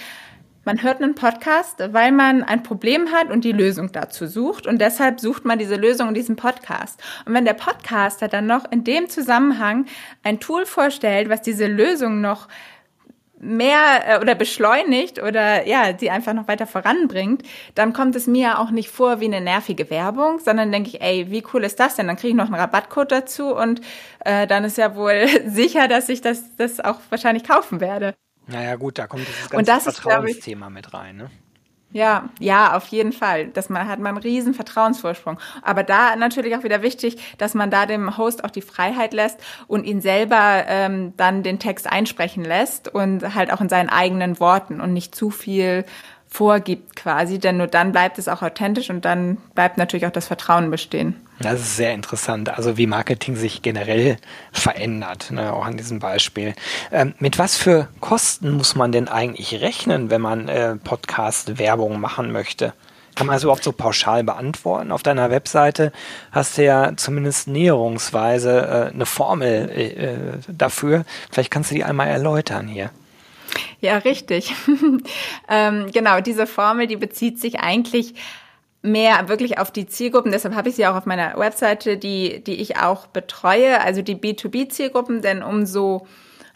man 0.68 0.84
hört 0.84 1.02
einen 1.02 1.16
Podcast, 1.16 1.80
weil 1.94 2.12
man 2.12 2.44
ein 2.44 2.62
Problem 2.62 3.14
hat 3.14 3.32
und 3.32 3.46
die 3.46 3.54
Lösung 3.54 3.94
dazu 3.94 4.28
sucht. 4.28 4.68
Und 4.68 4.82
deshalb 4.82 5.22
sucht 5.22 5.46
man 5.46 5.58
diese 5.58 5.78
Lösung 5.78 6.10
in 6.10 6.14
diesem 6.14 6.36
Podcast. 6.36 7.02
Und 7.26 7.34
wenn 7.34 7.46
der 7.46 7.54
Podcaster 7.54 8.28
dann 8.28 8.48
noch 8.48 8.70
in 8.70 8.84
dem 8.84 9.08
Zusammenhang 9.08 9.86
ein 10.24 10.42
Tool 10.42 10.66
vorstellt, 10.66 11.30
was 11.30 11.42
diese 11.42 11.68
Lösung 11.68 12.20
noch 12.20 12.50
mehr 13.40 13.80
äh, 14.08 14.20
oder 14.20 14.36
beschleunigt 14.36 15.22
oder 15.22 15.68
ja, 15.68 15.94
die 15.94 16.10
einfach 16.10 16.34
noch 16.34 16.48
weiter 16.48 16.68
voranbringt, 16.68 17.44
dann 17.76 17.94
kommt 17.94 18.16
es 18.16 18.28
mir 18.28 18.60
auch 18.60 18.72
nicht 18.72 18.90
vor 18.90 19.20
wie 19.20 19.26
eine 19.26 19.42
nervige 19.42 19.90
Werbung, 19.90 20.40
sondern 20.40 20.72
denke 20.72 20.90
ich, 20.90 21.02
ey, 21.02 21.30
wie 21.30 21.44
cool 21.54 21.64
ist 21.64 21.80
das 21.80 21.96
denn? 21.96 22.08
Dann 22.08 22.16
kriege 22.16 22.30
ich 22.30 22.36
noch 22.36 22.46
einen 22.46 22.56
Rabattcode 22.56 23.12
dazu 23.12 23.56
und 23.56 23.82
äh, 24.26 24.48
dann 24.48 24.64
ist 24.64 24.78
ja 24.78 24.96
wohl 24.96 25.28
sicher, 25.48 25.88
dass 25.88 26.10
ich 26.10 26.22
das, 26.22 26.56
das 26.56 26.80
auch 26.80 27.00
wahrscheinlich 27.10 27.44
kaufen 27.44 27.80
werde. 27.80 28.16
Naja 28.48 28.76
gut, 28.76 28.98
da 28.98 29.08
kommt 29.08 29.28
dieses 29.28 29.50
ganze 29.50 29.72
das 29.72 29.84
Vertrauensthema 29.84 30.70
mit 30.70 30.94
rein, 30.94 31.18
ne? 31.18 31.30
Ja, 31.98 32.30
ja, 32.40 32.78
auf 32.78 32.86
jeden 32.90 33.12
Fall. 33.12 33.48
Das 33.48 33.70
man 33.70 33.88
hat 33.88 33.98
man 33.98 34.10
einen 34.10 34.18
riesen 34.18 34.54
Vertrauensvorsprung. 34.54 35.40
Aber 35.64 35.82
da 35.82 36.16
natürlich 36.16 36.56
auch 36.56 36.62
wieder 36.62 36.84
wichtig, 36.84 37.18
dass 37.40 37.56
man 37.56 37.72
da 37.72 37.88
dem 37.88 38.20
Host 38.20 38.44
auch 38.44 38.52
die 38.52 38.62
Freiheit 38.62 39.14
lässt 39.14 39.40
und 39.66 39.84
ihn 39.84 40.00
selber 40.00 40.66
ähm, 40.68 41.14
dann 41.18 41.42
den 41.42 41.58
Text 41.58 41.88
einsprechen 41.88 42.46
lässt 42.46 42.88
und 42.88 43.34
halt 43.34 43.52
auch 43.52 43.62
in 43.62 43.70
seinen 43.70 43.90
eigenen 43.90 44.40
Worten 44.40 44.80
und 44.80 44.94
nicht 44.94 45.16
zu 45.16 45.32
viel 45.32 45.86
vorgibt 46.30 46.96
quasi, 46.96 47.40
denn 47.40 47.58
nur 47.58 47.68
dann 47.68 47.92
bleibt 47.92 48.18
es 48.18 48.28
auch 48.28 48.42
authentisch 48.42 48.90
und 48.90 49.06
dann 49.06 49.38
bleibt 49.56 49.78
natürlich 49.78 50.06
auch 50.06 50.12
das 50.12 50.28
Vertrauen 50.28 50.70
bestehen. 50.70 51.16
Das 51.40 51.60
ist 51.60 51.78
sehr 51.78 51.94
interessant, 51.94 52.50
also 52.50 52.78
wie 52.78 52.88
Marketing 52.88 53.36
sich 53.36 53.62
generell 53.62 54.18
verändert, 54.52 55.32
ne, 55.32 55.54
auch 55.54 55.66
an 55.66 55.78
diesem 55.78 56.00
Beispiel. 56.00 56.54
Ähm, 56.92 57.14
mit 57.20 57.38
was 57.38 57.56
für 57.56 57.88
Kosten 58.00 58.52
muss 58.52 58.76
man 58.76 58.92
denn 58.92 59.08
eigentlich 59.08 59.62
rechnen, 59.62 60.10
wenn 60.10 60.22
man 60.22 60.48
äh, 60.48 60.76
Podcast-Werbung 60.76 62.00
machen 62.00 62.32
möchte? 62.32 62.74
Kann 63.16 63.28
man 63.28 63.36
das 63.36 63.44
überhaupt 63.44 63.64
so 63.64 63.72
pauschal 63.72 64.24
beantworten? 64.24 64.92
Auf 64.92 65.02
deiner 65.02 65.32
Webseite 65.32 65.92
hast 66.32 66.58
du 66.58 66.64
ja 66.64 66.96
zumindest 66.96 67.48
näherungsweise 67.48 68.90
äh, 68.92 68.94
eine 68.94 69.06
Formel 69.06 69.70
äh, 69.70 70.38
dafür. 70.48 71.04
Vielleicht 71.32 71.50
kannst 71.50 71.72
du 71.72 71.76
die 71.76 71.84
einmal 71.84 72.08
erläutern 72.08 72.68
hier. 72.68 72.92
Ja, 73.80 73.98
richtig. 73.98 74.54
ähm, 75.50 75.92
genau, 75.92 76.20
diese 76.22 76.48
Formel, 76.48 76.88
die 76.88 76.96
bezieht 76.96 77.40
sich 77.40 77.60
eigentlich 77.60 78.16
mehr 78.82 79.28
wirklich 79.28 79.60
auf 79.60 79.72
die 79.72 79.86
Zielgruppen. 79.86 80.32
Deshalb 80.32 80.56
habe 80.56 80.70
ich 80.70 80.76
sie 80.76 80.88
auch 80.88 80.96
auf 80.96 81.06
meiner 81.06 81.38
Webseite, 81.38 81.98
die, 81.98 82.44
die 82.44 82.56
ich 82.56 82.78
auch 82.78 83.08
betreue, 83.08 83.82
also 83.82 84.02
die 84.02 84.16
B2B-Zielgruppen, 84.16 85.22
denn 85.22 85.44
umso 85.44 86.08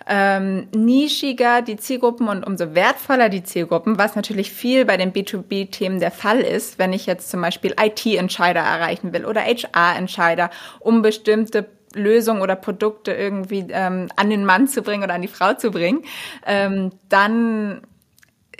ähm, 0.07 0.67
nischiger 0.75 1.61
die 1.61 1.77
Zielgruppen 1.77 2.27
und 2.27 2.43
umso 2.43 2.73
wertvoller 2.73 3.29
die 3.29 3.43
Zielgruppen, 3.43 3.99
was 3.99 4.15
natürlich 4.15 4.51
viel 4.51 4.85
bei 4.85 4.97
den 4.97 5.13
B2B-Themen 5.13 5.99
der 5.99 6.11
Fall 6.11 6.39
ist, 6.39 6.79
wenn 6.79 6.93
ich 6.93 7.05
jetzt 7.05 7.29
zum 7.29 7.41
Beispiel 7.41 7.75
IT-Entscheider 7.79 8.61
erreichen 8.61 9.13
will 9.13 9.25
oder 9.25 9.41
HR-Entscheider, 9.41 10.49
um 10.79 11.01
bestimmte 11.01 11.69
Lösungen 11.93 12.41
oder 12.41 12.55
Produkte 12.55 13.13
irgendwie 13.13 13.65
ähm, 13.69 14.07
an 14.15 14.29
den 14.29 14.45
Mann 14.45 14.67
zu 14.67 14.81
bringen 14.81 15.03
oder 15.03 15.13
an 15.13 15.21
die 15.21 15.27
Frau 15.27 15.53
zu 15.53 15.71
bringen, 15.71 16.03
ähm, 16.45 16.91
dann 17.09 17.81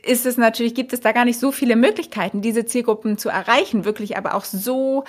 ist 0.03 0.25
es 0.25 0.37
natürlich, 0.37 0.73
gibt 0.73 0.93
es 0.93 1.01
da 1.01 1.11
gar 1.11 1.25
nicht 1.25 1.39
so 1.39 1.51
viele 1.51 1.75
Möglichkeiten, 1.75 2.41
diese 2.41 2.65
Zielgruppen 2.65 3.17
zu 3.17 3.29
erreichen, 3.29 3.85
wirklich 3.85 4.17
aber 4.17 4.33
auch 4.33 4.45
so 4.45 5.03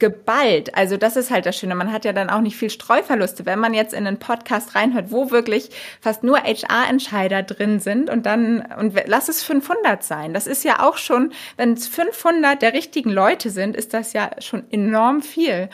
geballt. 0.00 0.74
Also 0.74 0.96
das 0.96 1.16
ist 1.16 1.30
halt 1.30 1.46
das 1.46 1.56
Schöne. 1.56 1.74
Man 1.76 1.92
hat 1.92 2.04
ja 2.04 2.12
dann 2.12 2.30
auch 2.30 2.40
nicht 2.40 2.56
viel 2.56 2.70
Streuverluste, 2.70 3.46
wenn 3.46 3.58
man 3.60 3.74
jetzt 3.74 3.92
in 3.92 4.06
einen 4.06 4.18
Podcast 4.18 4.74
reinhört, 4.74 5.12
wo 5.12 5.30
wirklich 5.30 5.70
fast 6.00 6.24
nur 6.24 6.38
HR-Entscheider 6.38 7.42
drin 7.42 7.78
sind 7.78 8.10
und 8.10 8.26
dann, 8.26 8.66
und 8.78 8.94
lass 9.06 9.28
es 9.28 9.42
500 9.44 10.02
sein. 10.02 10.32
Das 10.32 10.46
ist 10.46 10.64
ja 10.64 10.82
auch 10.82 10.96
schon, 10.96 11.32
wenn 11.56 11.74
es 11.74 11.86
500 11.86 12.60
der 12.62 12.72
richtigen 12.72 13.10
Leute 13.10 13.50
sind, 13.50 13.76
ist 13.76 13.94
das 13.94 14.12
ja 14.12 14.30
schon 14.40 14.64
enorm 14.70 15.22
viel. 15.22 15.68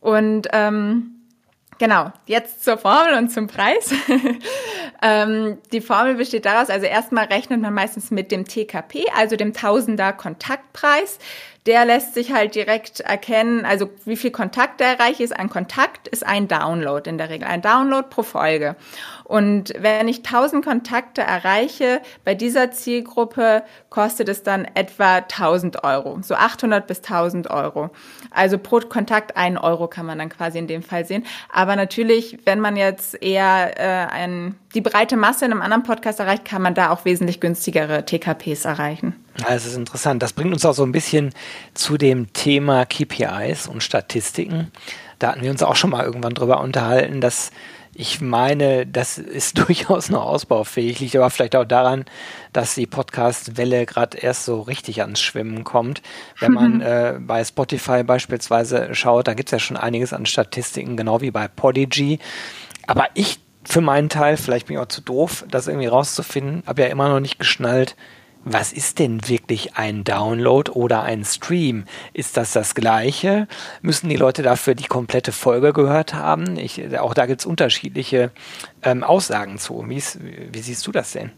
Und 0.00 0.48
ähm, 0.52 1.21
Genau, 1.82 2.12
jetzt 2.26 2.62
zur 2.62 2.78
Formel 2.78 3.14
und 3.14 3.30
zum 3.30 3.48
Preis. 3.48 3.92
ähm, 5.02 5.58
die 5.72 5.80
Formel 5.80 6.14
besteht 6.14 6.44
daraus, 6.44 6.70
also 6.70 6.86
erstmal 6.86 7.24
rechnet 7.24 7.60
man 7.60 7.74
meistens 7.74 8.12
mit 8.12 8.30
dem 8.30 8.44
TKP, 8.44 9.06
also 9.16 9.34
dem 9.34 9.52
Tausender 9.52 10.12
Kontaktpreis. 10.12 11.18
Der 11.66 11.84
lässt 11.84 12.14
sich 12.14 12.32
halt 12.32 12.54
direkt 12.54 13.00
erkennen, 13.00 13.64
also 13.64 13.90
wie 14.04 14.16
viel 14.16 14.30
Kontakte 14.30 14.84
erreiche 14.84 15.24
ist. 15.24 15.36
Ein 15.36 15.50
Kontakt 15.50 16.06
ist 16.06 16.24
ein 16.24 16.46
Download 16.46 17.10
in 17.10 17.18
der 17.18 17.30
Regel, 17.30 17.48
ein 17.48 17.62
Download 17.62 18.06
pro 18.08 18.22
Folge. 18.22 18.76
Und 19.24 19.72
wenn 19.78 20.08
ich 20.08 20.18
1000 20.18 20.64
Kontakte 20.64 21.22
erreiche, 21.22 22.00
bei 22.24 22.34
dieser 22.34 22.70
Zielgruppe 22.70 23.62
kostet 23.90 24.28
es 24.28 24.42
dann 24.42 24.66
etwa 24.74 25.16
1000 25.16 25.84
Euro, 25.84 26.18
so 26.22 26.34
800 26.34 26.86
bis 26.86 26.98
1000 26.98 27.50
Euro. 27.50 27.90
Also 28.30 28.58
pro 28.58 28.80
Kontakt 28.80 29.36
ein 29.36 29.58
Euro 29.58 29.86
kann 29.88 30.06
man 30.06 30.18
dann 30.18 30.28
quasi 30.28 30.58
in 30.58 30.66
dem 30.66 30.82
Fall 30.82 31.04
sehen. 31.04 31.24
Aber 31.52 31.76
natürlich, 31.76 32.38
wenn 32.44 32.60
man 32.60 32.76
jetzt 32.76 33.22
eher 33.22 33.78
äh, 33.78 34.12
ein, 34.12 34.56
die 34.74 34.80
breite 34.80 35.16
Masse 35.16 35.44
in 35.44 35.52
einem 35.52 35.62
anderen 35.62 35.82
Podcast 35.82 36.20
erreicht, 36.20 36.44
kann 36.44 36.62
man 36.62 36.74
da 36.74 36.90
auch 36.90 37.04
wesentlich 37.04 37.40
günstigere 37.40 38.04
TKPs 38.04 38.64
erreichen. 38.64 39.22
Das 39.48 39.66
ist 39.66 39.76
interessant. 39.76 40.22
Das 40.22 40.32
bringt 40.32 40.52
uns 40.52 40.64
auch 40.64 40.74
so 40.74 40.84
ein 40.84 40.92
bisschen 40.92 41.30
zu 41.74 41.96
dem 41.96 42.32
Thema 42.32 42.84
KPIs 42.84 43.66
und 43.66 43.82
Statistiken. 43.82 44.70
Da 45.18 45.28
hatten 45.28 45.42
wir 45.42 45.50
uns 45.50 45.62
auch 45.62 45.76
schon 45.76 45.90
mal 45.90 46.04
irgendwann 46.04 46.34
drüber 46.34 46.60
unterhalten, 46.60 47.20
dass 47.20 47.50
ich 48.02 48.20
meine, 48.20 48.84
das 48.84 49.16
ist 49.16 49.58
durchaus 49.68 50.10
noch 50.10 50.24
ausbaufähig, 50.24 50.98
liegt 50.98 51.14
aber 51.14 51.30
vielleicht 51.30 51.54
auch 51.54 51.64
daran, 51.64 52.04
dass 52.52 52.74
die 52.74 52.88
Podcast-Welle 52.88 53.86
gerade 53.86 54.18
erst 54.18 54.44
so 54.44 54.60
richtig 54.60 55.02
ans 55.02 55.20
Schwimmen 55.20 55.62
kommt. 55.62 56.02
Wenn 56.40 56.52
man 56.52 56.80
äh, 56.82 57.18
bei 57.20 57.44
Spotify 57.44 58.02
beispielsweise 58.02 58.92
schaut, 58.96 59.28
da 59.28 59.34
gibt 59.34 59.48
es 59.48 59.52
ja 59.52 59.58
schon 59.60 59.76
einiges 59.76 60.12
an 60.12 60.26
Statistiken, 60.26 60.96
genau 60.96 61.20
wie 61.20 61.30
bei 61.30 61.46
Podigy. 61.46 62.18
Aber 62.88 63.06
ich 63.14 63.38
für 63.64 63.80
meinen 63.80 64.08
Teil, 64.08 64.36
vielleicht 64.36 64.66
bin 64.66 64.76
ich 64.76 64.82
auch 64.82 64.88
zu 64.88 65.00
doof, 65.00 65.44
das 65.48 65.68
irgendwie 65.68 65.86
rauszufinden, 65.86 66.64
habe 66.66 66.82
ja 66.82 66.88
immer 66.88 67.08
noch 67.08 67.20
nicht 67.20 67.38
geschnallt, 67.38 67.94
was 68.44 68.72
ist 68.72 68.98
denn 68.98 69.28
wirklich 69.28 69.76
ein 69.76 70.04
Download 70.04 70.70
oder 70.72 71.02
ein 71.02 71.24
Stream? 71.24 71.84
Ist 72.12 72.36
das 72.36 72.52
das 72.52 72.74
gleiche? 72.74 73.46
Müssen 73.82 74.08
die 74.08 74.16
Leute 74.16 74.42
dafür 74.42 74.74
die 74.74 74.86
komplette 74.86 75.32
Folge 75.32 75.72
gehört 75.72 76.14
haben? 76.14 76.56
Ich, 76.56 76.98
auch 76.98 77.14
da 77.14 77.26
gibt 77.26 77.40
es 77.40 77.46
unterschiedliche 77.46 78.30
ähm, 78.82 79.04
Aussagen 79.04 79.58
zu. 79.58 79.84
Wie, 79.88 80.02
wie 80.52 80.60
siehst 80.60 80.86
du 80.86 80.92
das 80.92 81.12
denn? 81.12 81.30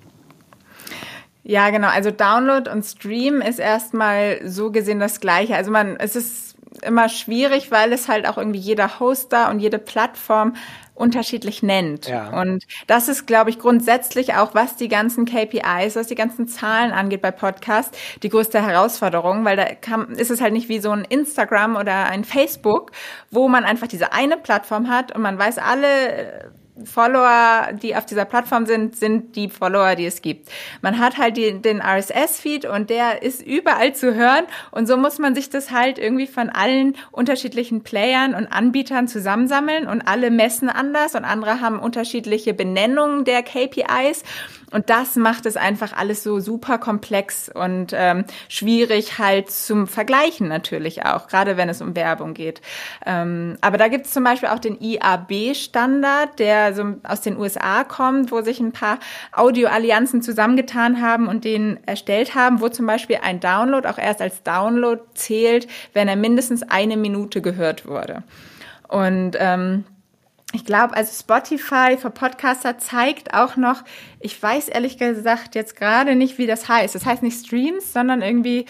Ja, 1.42 1.68
genau. 1.68 1.88
Also 1.88 2.10
Download 2.10 2.70
und 2.70 2.84
Stream 2.84 3.42
ist 3.42 3.58
erstmal 3.58 4.40
so 4.48 4.70
gesehen 4.70 4.98
das 4.98 5.20
gleiche. 5.20 5.56
Also 5.56 5.70
man, 5.70 5.96
es 5.98 6.16
ist 6.16 6.56
immer 6.82 7.10
schwierig, 7.10 7.70
weil 7.70 7.92
es 7.92 8.08
halt 8.08 8.26
auch 8.26 8.38
irgendwie 8.38 8.58
jeder 8.58 8.98
Hoster 8.98 9.50
und 9.50 9.60
jede 9.60 9.78
Plattform 9.78 10.56
unterschiedlich 10.94 11.62
nennt. 11.62 12.06
Ja. 12.06 12.40
Und 12.40 12.64
das 12.86 13.08
ist, 13.08 13.26
glaube 13.26 13.50
ich, 13.50 13.58
grundsätzlich 13.58 14.34
auch, 14.34 14.54
was 14.54 14.76
die 14.76 14.88
ganzen 14.88 15.24
KPIs, 15.24 15.96
was 15.96 16.06
die 16.06 16.14
ganzen 16.14 16.46
Zahlen 16.46 16.92
angeht 16.92 17.20
bei 17.20 17.30
Podcasts, 17.30 17.98
die 18.22 18.28
größte 18.28 18.64
Herausforderung, 18.64 19.44
weil 19.44 19.56
da 19.56 19.74
kann, 19.74 20.12
ist 20.12 20.30
es 20.30 20.40
halt 20.40 20.52
nicht 20.52 20.68
wie 20.68 20.78
so 20.78 20.90
ein 20.90 21.04
Instagram 21.04 21.76
oder 21.76 22.06
ein 22.06 22.24
Facebook, 22.24 22.92
wo 23.30 23.48
man 23.48 23.64
einfach 23.64 23.88
diese 23.88 24.12
eine 24.12 24.36
Plattform 24.36 24.88
hat 24.88 25.14
und 25.14 25.22
man 25.22 25.38
weiß 25.38 25.58
alle 25.58 26.52
Follower, 26.82 27.68
die 27.80 27.94
auf 27.94 28.04
dieser 28.04 28.24
Plattform 28.24 28.66
sind, 28.66 28.96
sind 28.96 29.36
die 29.36 29.48
Follower, 29.48 29.94
die 29.94 30.06
es 30.06 30.22
gibt. 30.22 30.48
Man 30.82 30.98
hat 30.98 31.18
halt 31.18 31.36
die, 31.36 31.60
den 31.60 31.80
RSS-Feed 31.80 32.64
und 32.64 32.90
der 32.90 33.22
ist 33.22 33.42
überall 33.42 33.94
zu 33.94 34.14
hören 34.14 34.44
und 34.72 34.86
so 34.86 34.96
muss 34.96 35.18
man 35.18 35.34
sich 35.36 35.50
das 35.50 35.70
halt 35.70 35.98
irgendwie 35.98 36.26
von 36.26 36.50
allen 36.50 36.96
unterschiedlichen 37.12 37.82
Playern 37.82 38.34
und 38.34 38.48
Anbietern 38.48 39.06
zusammensammeln 39.06 39.86
und 39.86 40.02
alle 40.02 40.30
messen 40.30 40.68
anders 40.68 41.14
und 41.14 41.24
andere 41.24 41.60
haben 41.60 41.78
unterschiedliche 41.78 42.54
Benennungen 42.54 43.24
der 43.24 43.42
KPIs 43.42 44.24
und 44.74 44.90
das 44.90 45.14
macht 45.14 45.46
es 45.46 45.56
einfach 45.56 45.92
alles 45.96 46.24
so 46.24 46.40
super 46.40 46.78
komplex 46.78 47.48
und 47.48 47.92
ähm, 47.94 48.24
schwierig 48.48 49.20
halt 49.20 49.48
zum 49.48 49.86
Vergleichen 49.86 50.48
natürlich 50.48 51.06
auch, 51.06 51.28
gerade 51.28 51.56
wenn 51.56 51.68
es 51.68 51.80
um 51.80 51.94
Werbung 51.94 52.34
geht. 52.34 52.60
Ähm, 53.06 53.56
aber 53.60 53.78
da 53.78 53.86
gibt 53.86 54.06
es 54.06 54.12
zum 54.12 54.24
Beispiel 54.24 54.48
auch 54.48 54.58
den 54.58 54.80
IAB-Standard, 54.80 56.40
der 56.40 56.63
so 56.72 56.94
aus 57.02 57.20
den 57.20 57.36
USA 57.36 57.84
kommt, 57.84 58.30
wo 58.32 58.40
sich 58.40 58.60
ein 58.60 58.72
paar 58.72 58.98
Audioallianzen 59.32 60.22
zusammengetan 60.22 61.02
haben 61.02 61.28
und 61.28 61.44
den 61.44 61.78
erstellt 61.86 62.34
haben, 62.34 62.60
wo 62.60 62.68
zum 62.68 62.86
Beispiel 62.86 63.18
ein 63.22 63.40
Download 63.40 63.86
auch 63.88 63.98
erst 63.98 64.22
als 64.22 64.42
Download 64.42 65.02
zählt, 65.14 65.66
wenn 65.92 66.08
er 66.08 66.16
mindestens 66.16 66.62
eine 66.62 66.96
Minute 66.96 67.42
gehört 67.42 67.86
wurde. 67.86 68.22
Und 68.88 69.36
ähm, 69.38 69.84
ich 70.54 70.64
glaube, 70.64 70.96
also 70.96 71.12
Spotify 71.12 71.96
für 71.98 72.10
Podcaster 72.10 72.78
zeigt 72.78 73.34
auch 73.34 73.56
noch, 73.56 73.82
ich 74.20 74.40
weiß 74.40 74.68
ehrlich 74.68 74.98
gesagt 74.98 75.56
jetzt 75.56 75.74
gerade 75.74 76.14
nicht, 76.14 76.38
wie 76.38 76.46
das 76.46 76.68
heißt. 76.68 76.94
Das 76.94 77.04
heißt 77.04 77.24
nicht 77.24 77.44
Streams, 77.44 77.92
sondern 77.92 78.22
irgendwie 78.22 78.66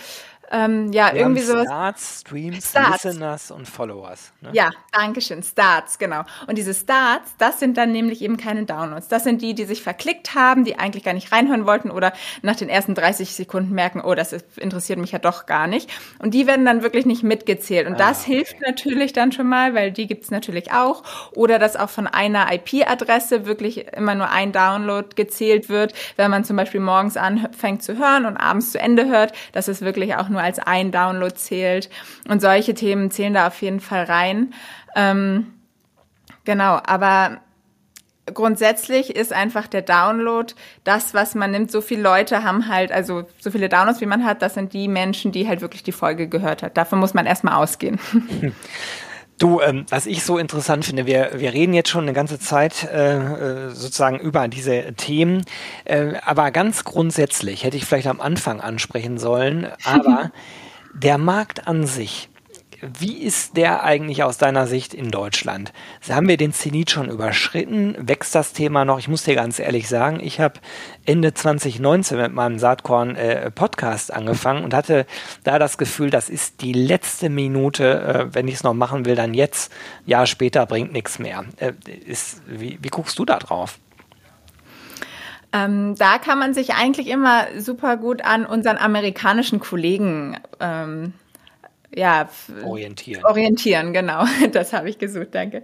Ähm, 0.54 0.92
ja, 0.92 1.12
Wir 1.12 1.20
irgendwie 1.22 1.42
sowas. 1.42 1.64
Starts, 1.66 2.20
Streams, 2.20 2.70
Starts. 2.70 3.02
Listeners 3.04 3.50
und 3.50 3.68
Followers. 3.68 4.32
Ne? 4.40 4.50
Ja, 4.52 4.70
danke 4.92 5.20
schön. 5.20 5.42
Starts, 5.42 5.98
genau. 5.98 6.22
Und 6.46 6.56
diese 6.56 6.72
Starts, 6.72 7.34
das 7.38 7.58
sind 7.58 7.76
dann 7.76 7.90
nämlich 7.90 8.22
eben 8.22 8.36
keine 8.36 8.64
Downloads. 8.64 9.08
Das 9.08 9.24
sind 9.24 9.42
die, 9.42 9.54
die 9.54 9.64
sich 9.64 9.82
verklickt 9.82 10.36
haben, 10.36 10.64
die 10.64 10.78
eigentlich 10.78 11.02
gar 11.02 11.12
nicht 11.12 11.32
reinhören 11.32 11.66
wollten 11.66 11.90
oder 11.90 12.12
nach 12.42 12.54
den 12.54 12.68
ersten 12.68 12.94
30 12.94 13.34
Sekunden 13.34 13.74
merken, 13.74 14.00
oh, 14.00 14.14
das 14.14 14.32
ist, 14.32 14.56
interessiert 14.56 15.00
mich 15.00 15.10
ja 15.10 15.18
doch 15.18 15.46
gar 15.46 15.66
nicht. 15.66 15.90
Und 16.20 16.34
die 16.34 16.46
werden 16.46 16.64
dann 16.64 16.82
wirklich 16.84 17.04
nicht 17.04 17.24
mitgezählt. 17.24 17.88
Und 17.88 17.94
Ah, 17.94 18.08
das 18.08 18.22
okay. 18.22 18.34
hilft 18.36 18.60
natürlich 18.60 19.12
dann 19.12 19.32
schon 19.32 19.48
mal, 19.48 19.74
weil 19.74 19.90
die 19.90 20.06
gibt's 20.06 20.30
natürlich 20.30 20.70
auch. 20.70 21.02
Oder 21.32 21.58
dass 21.58 21.74
auch 21.74 21.90
von 21.90 22.06
einer 22.06 22.52
IP-Adresse 22.52 23.44
wirklich 23.44 23.88
immer 23.92 24.14
nur 24.14 24.30
ein 24.30 24.52
Download 24.52 25.08
gezählt 25.16 25.68
wird, 25.68 25.94
wenn 26.14 26.30
man 26.30 26.44
zum 26.44 26.56
Beispiel 26.56 26.80
morgens 26.80 27.16
anfängt 27.16 27.82
zu 27.82 27.98
hören 27.98 28.24
und 28.24 28.36
abends 28.36 28.70
zu 28.70 28.78
Ende 28.78 29.06
hört, 29.06 29.32
dass 29.50 29.66
es 29.66 29.80
wirklich 29.80 30.14
auch 30.14 30.28
nur 30.28 30.43
als 30.44 30.58
ein 30.58 30.92
Download 30.92 31.34
zählt. 31.34 31.90
Und 32.28 32.40
solche 32.40 32.74
Themen 32.74 33.10
zählen 33.10 33.34
da 33.34 33.48
auf 33.48 33.60
jeden 33.62 33.80
Fall 33.80 34.04
rein. 34.04 34.54
Ähm, 34.94 35.52
genau, 36.44 36.80
aber 36.86 37.40
grundsätzlich 38.32 39.14
ist 39.14 39.32
einfach 39.32 39.66
der 39.66 39.82
Download 39.82 40.52
das, 40.84 41.14
was 41.14 41.34
man 41.34 41.50
nimmt. 41.50 41.70
So 41.70 41.80
viele 41.80 42.02
Leute 42.02 42.42
haben 42.42 42.68
halt, 42.68 42.92
also 42.92 43.24
so 43.38 43.50
viele 43.50 43.68
Downloads, 43.68 44.00
wie 44.00 44.06
man 44.06 44.24
hat, 44.24 44.42
das 44.42 44.54
sind 44.54 44.72
die 44.72 44.88
Menschen, 44.88 45.32
die 45.32 45.46
halt 45.48 45.60
wirklich 45.60 45.82
die 45.82 45.92
Folge 45.92 46.28
gehört 46.28 46.62
hat. 46.62 46.76
Davon 46.76 47.00
muss 47.00 47.14
man 47.14 47.26
erstmal 47.26 47.54
ausgehen. 47.54 47.98
Du, 49.38 49.60
ähm, 49.60 49.84
was 49.88 50.06
ich 50.06 50.22
so 50.22 50.38
interessant 50.38 50.84
finde, 50.84 51.06
wir, 51.06 51.32
wir 51.34 51.52
reden 51.52 51.74
jetzt 51.74 51.88
schon 51.88 52.04
eine 52.04 52.12
ganze 52.12 52.38
Zeit 52.38 52.84
äh, 52.84 53.16
äh, 53.16 53.70
sozusagen 53.70 54.20
über 54.20 54.46
diese 54.46 54.94
Themen, 54.94 55.44
äh, 55.84 56.14
aber 56.24 56.52
ganz 56.52 56.84
grundsätzlich 56.84 57.64
hätte 57.64 57.76
ich 57.76 57.84
vielleicht 57.84 58.06
am 58.06 58.20
Anfang 58.20 58.60
ansprechen 58.60 59.18
sollen, 59.18 59.66
aber 59.84 60.30
der 60.94 61.18
Markt 61.18 61.66
an 61.66 61.84
sich, 61.84 62.28
wie 62.98 63.22
ist 63.22 63.56
der 63.56 63.82
eigentlich 63.82 64.22
aus 64.22 64.38
deiner 64.38 64.66
Sicht 64.66 64.94
in 64.94 65.10
Deutschland? 65.10 65.72
Haben 66.08 66.28
wir 66.28 66.36
den 66.36 66.52
Zenit 66.52 66.90
schon 66.90 67.08
überschritten? 67.08 67.96
Wächst 67.98 68.34
das 68.34 68.52
Thema 68.52 68.84
noch? 68.84 68.98
Ich 68.98 69.08
muss 69.08 69.24
dir 69.24 69.34
ganz 69.34 69.58
ehrlich 69.58 69.88
sagen, 69.88 70.20
ich 70.20 70.40
habe 70.40 70.60
Ende 71.06 71.32
2019 71.34 72.18
mit 72.18 72.32
meinem 72.32 72.58
Saatkorn-Podcast 72.58 74.12
angefangen 74.12 74.64
und 74.64 74.74
hatte 74.74 75.06
da 75.44 75.58
das 75.58 75.78
Gefühl, 75.78 76.10
das 76.10 76.28
ist 76.28 76.60
die 76.60 76.72
letzte 76.72 77.30
Minute, 77.30 78.00
äh, 78.30 78.34
wenn 78.34 78.48
ich 78.48 78.54
es 78.54 78.62
noch 78.62 78.74
machen 78.74 79.04
will, 79.04 79.14
dann 79.14 79.34
jetzt, 79.34 79.72
Jahr 80.06 80.26
später 80.26 80.66
bringt 80.66 80.92
nichts 80.92 81.18
mehr. 81.18 81.44
Äh, 81.56 81.72
ist, 82.06 82.42
wie, 82.46 82.78
wie 82.82 82.88
guckst 82.88 83.18
du 83.18 83.24
da 83.24 83.38
drauf? 83.38 83.78
Ähm, 85.52 85.94
da 85.96 86.18
kann 86.18 86.38
man 86.38 86.52
sich 86.52 86.74
eigentlich 86.74 87.06
immer 87.06 87.46
super 87.58 87.96
gut 87.96 88.24
an 88.24 88.44
unseren 88.44 88.76
amerikanischen 88.76 89.60
Kollegen 89.60 90.36
ähm, 90.58 91.12
ja, 91.96 92.28
Orientieren. 92.64 93.24
orientieren, 93.24 93.92
genau. 93.92 94.24
Das 94.52 94.72
habe 94.72 94.88
ich 94.88 94.98
gesucht, 94.98 95.28
danke. 95.32 95.62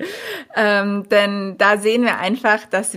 Ähm, 0.57 1.09
denn 1.11 1.57
da 1.59 1.79
sehen 1.79 2.03
wir 2.03 2.19
einfach, 2.19 2.65
dass 2.67 2.97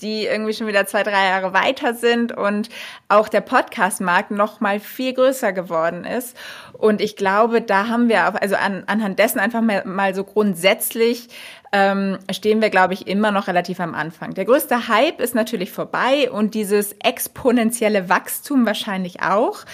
die 0.00 0.26
irgendwie 0.26 0.54
schon 0.54 0.66
wieder 0.66 0.86
zwei, 0.86 1.02
drei 1.02 1.28
Jahre 1.28 1.52
weiter 1.52 1.94
sind 1.94 2.32
und 2.36 2.68
auch 3.08 3.28
der 3.28 3.42
Podcast-Markt 3.42 4.30
noch 4.30 4.60
mal 4.60 4.80
viel 4.80 5.12
größer 5.12 5.52
geworden 5.52 6.04
ist. 6.04 6.36
Und 6.72 7.00
ich 7.00 7.16
glaube, 7.16 7.60
da 7.60 7.88
haben 7.88 8.08
wir 8.08 8.28
auch, 8.28 8.34
also 8.34 8.56
an, 8.56 8.84
anhand 8.86 9.18
dessen 9.18 9.38
einfach 9.38 9.60
mal, 9.60 9.84
mal 9.84 10.14
so 10.14 10.24
grundsätzlich 10.24 11.28
ähm, 11.72 12.18
stehen 12.30 12.60
wir, 12.60 12.70
glaube 12.70 12.94
ich, 12.94 13.06
immer 13.06 13.30
noch 13.30 13.46
relativ 13.46 13.80
am 13.80 13.94
Anfang. 13.94 14.34
Der 14.34 14.44
größte 14.44 14.88
Hype 14.88 15.20
ist 15.20 15.34
natürlich 15.34 15.70
vorbei 15.70 16.30
und 16.30 16.54
dieses 16.54 16.94
exponentielle 17.04 18.08
Wachstum 18.08 18.66
wahrscheinlich 18.66 19.22
auch. 19.22 19.64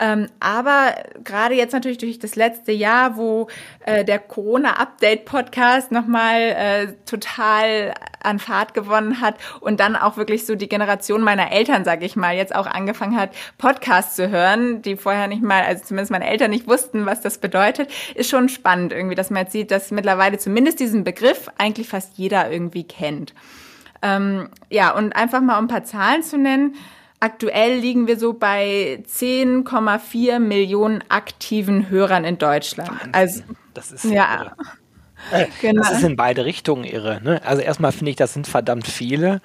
Ähm, 0.00 0.28
aber 0.38 0.94
gerade 1.24 1.54
jetzt 1.54 1.72
natürlich 1.72 1.98
durch 1.98 2.18
das 2.18 2.36
letzte 2.36 2.72
Jahr, 2.72 3.16
wo 3.16 3.48
äh, 3.84 4.04
der 4.04 4.20
Corona-Update-Podcast 4.20 5.90
nochmal 5.90 6.40
äh, 6.40 6.86
total 7.04 7.94
an 8.20 8.38
Fahrt 8.38 8.74
gewonnen 8.74 9.20
hat 9.20 9.36
und 9.60 9.80
dann 9.80 9.96
auch 9.96 10.16
wirklich 10.16 10.46
so 10.46 10.54
die 10.54 10.68
Generation 10.68 11.22
meiner 11.22 11.50
Eltern, 11.50 11.84
sage 11.84 12.04
ich 12.04 12.14
mal, 12.14 12.36
jetzt 12.36 12.54
auch 12.54 12.66
angefangen 12.66 13.16
hat, 13.16 13.30
Podcasts 13.58 14.14
zu 14.16 14.28
hören, 14.30 14.82
die 14.82 14.96
vorher 14.96 15.26
nicht 15.26 15.42
mal, 15.42 15.62
also 15.62 15.84
zumindest 15.84 16.12
meine 16.12 16.28
Eltern 16.28 16.50
nicht 16.50 16.68
wussten, 16.68 17.06
was 17.06 17.20
das 17.20 17.38
bedeutet, 17.38 17.90
ist 18.14 18.30
schon 18.30 18.48
spannend 18.48 18.92
irgendwie, 18.92 19.16
dass 19.16 19.30
man 19.30 19.42
jetzt 19.42 19.52
sieht, 19.52 19.70
dass 19.70 19.90
mittlerweile 19.90 20.38
zumindest 20.38 20.78
diesen 20.80 21.04
Begriff 21.04 21.48
eigentlich 21.58 21.88
fast 21.88 22.16
jeder 22.16 22.50
irgendwie 22.50 22.84
kennt. 22.84 23.34
Ähm, 24.02 24.48
ja, 24.70 24.92
und 24.92 25.14
einfach 25.16 25.40
mal 25.40 25.58
um 25.58 25.64
ein 25.64 25.68
paar 25.68 25.84
Zahlen 25.84 26.22
zu 26.22 26.38
nennen. 26.38 26.76
Aktuell 27.20 27.78
liegen 27.78 28.06
wir 28.06 28.18
so 28.18 28.32
bei 28.32 29.02
10,4 29.06 30.38
Millionen 30.38 31.02
aktiven 31.08 31.90
Hörern 31.90 32.24
in 32.24 32.38
Deutschland. 32.38 32.90
Also, 33.12 33.42
Das 33.74 33.92
ist 33.92 34.04
ja, 34.04 34.42
irre. 34.42 34.52
Äh, 35.32 35.46
genau. 35.60 35.82
Das 35.82 35.90
ist 35.98 36.04
in 36.04 36.14
beide 36.14 36.44
Richtungen 36.44 36.84
irre. 36.84 37.20
Ne? 37.24 37.42
Also 37.44 37.60
erstmal 37.60 37.90
finde 37.90 38.10
ich, 38.10 38.16
das 38.16 38.34
sind 38.34 38.46
verdammt 38.46 38.86
viele, 38.86 39.42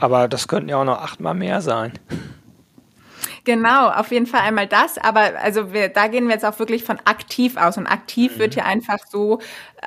aber 0.00 0.26
das 0.26 0.48
könnten 0.48 0.68
ja 0.68 0.76
auch 0.76 0.84
noch 0.84 1.00
achtmal 1.00 1.34
mehr 1.34 1.60
sein. 1.60 1.92
Genau, 3.44 3.90
auf 3.90 4.10
jeden 4.10 4.26
Fall 4.26 4.40
einmal 4.40 4.66
das. 4.66 4.98
Aber 4.98 5.38
also 5.40 5.72
wir, 5.72 5.88
da 5.90 6.08
gehen 6.08 6.26
wir 6.26 6.34
jetzt 6.34 6.44
auch 6.44 6.58
wirklich 6.58 6.82
von 6.82 6.98
aktiv 7.04 7.56
aus. 7.56 7.76
Und 7.76 7.86
aktiv 7.86 8.38
wird 8.38 8.54
hier 8.54 8.64
einfach 8.64 8.98
so 9.08 9.38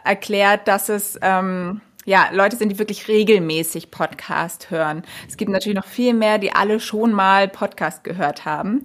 erklärt, 0.04 0.68
dass 0.68 0.90
es 0.90 1.20
ähm, 1.22 1.82
ja 2.08 2.30
Leute 2.32 2.56
sind, 2.56 2.70
die 2.70 2.80
wirklich 2.80 3.08
regelmäßig 3.08 3.92
Podcast 3.92 4.72
hören. 4.72 5.04
Es 5.28 5.38
gibt 5.38 5.52
natürlich 5.52 5.76
noch 5.76 5.86
viel 5.86 6.14
mehr, 6.14 6.40
die 6.40 6.54
alle 6.54 6.80
schon 6.80 7.12
mal 7.12 7.48
Podcast 7.50 8.04
gehört 8.04 8.46
haben. 8.46 8.84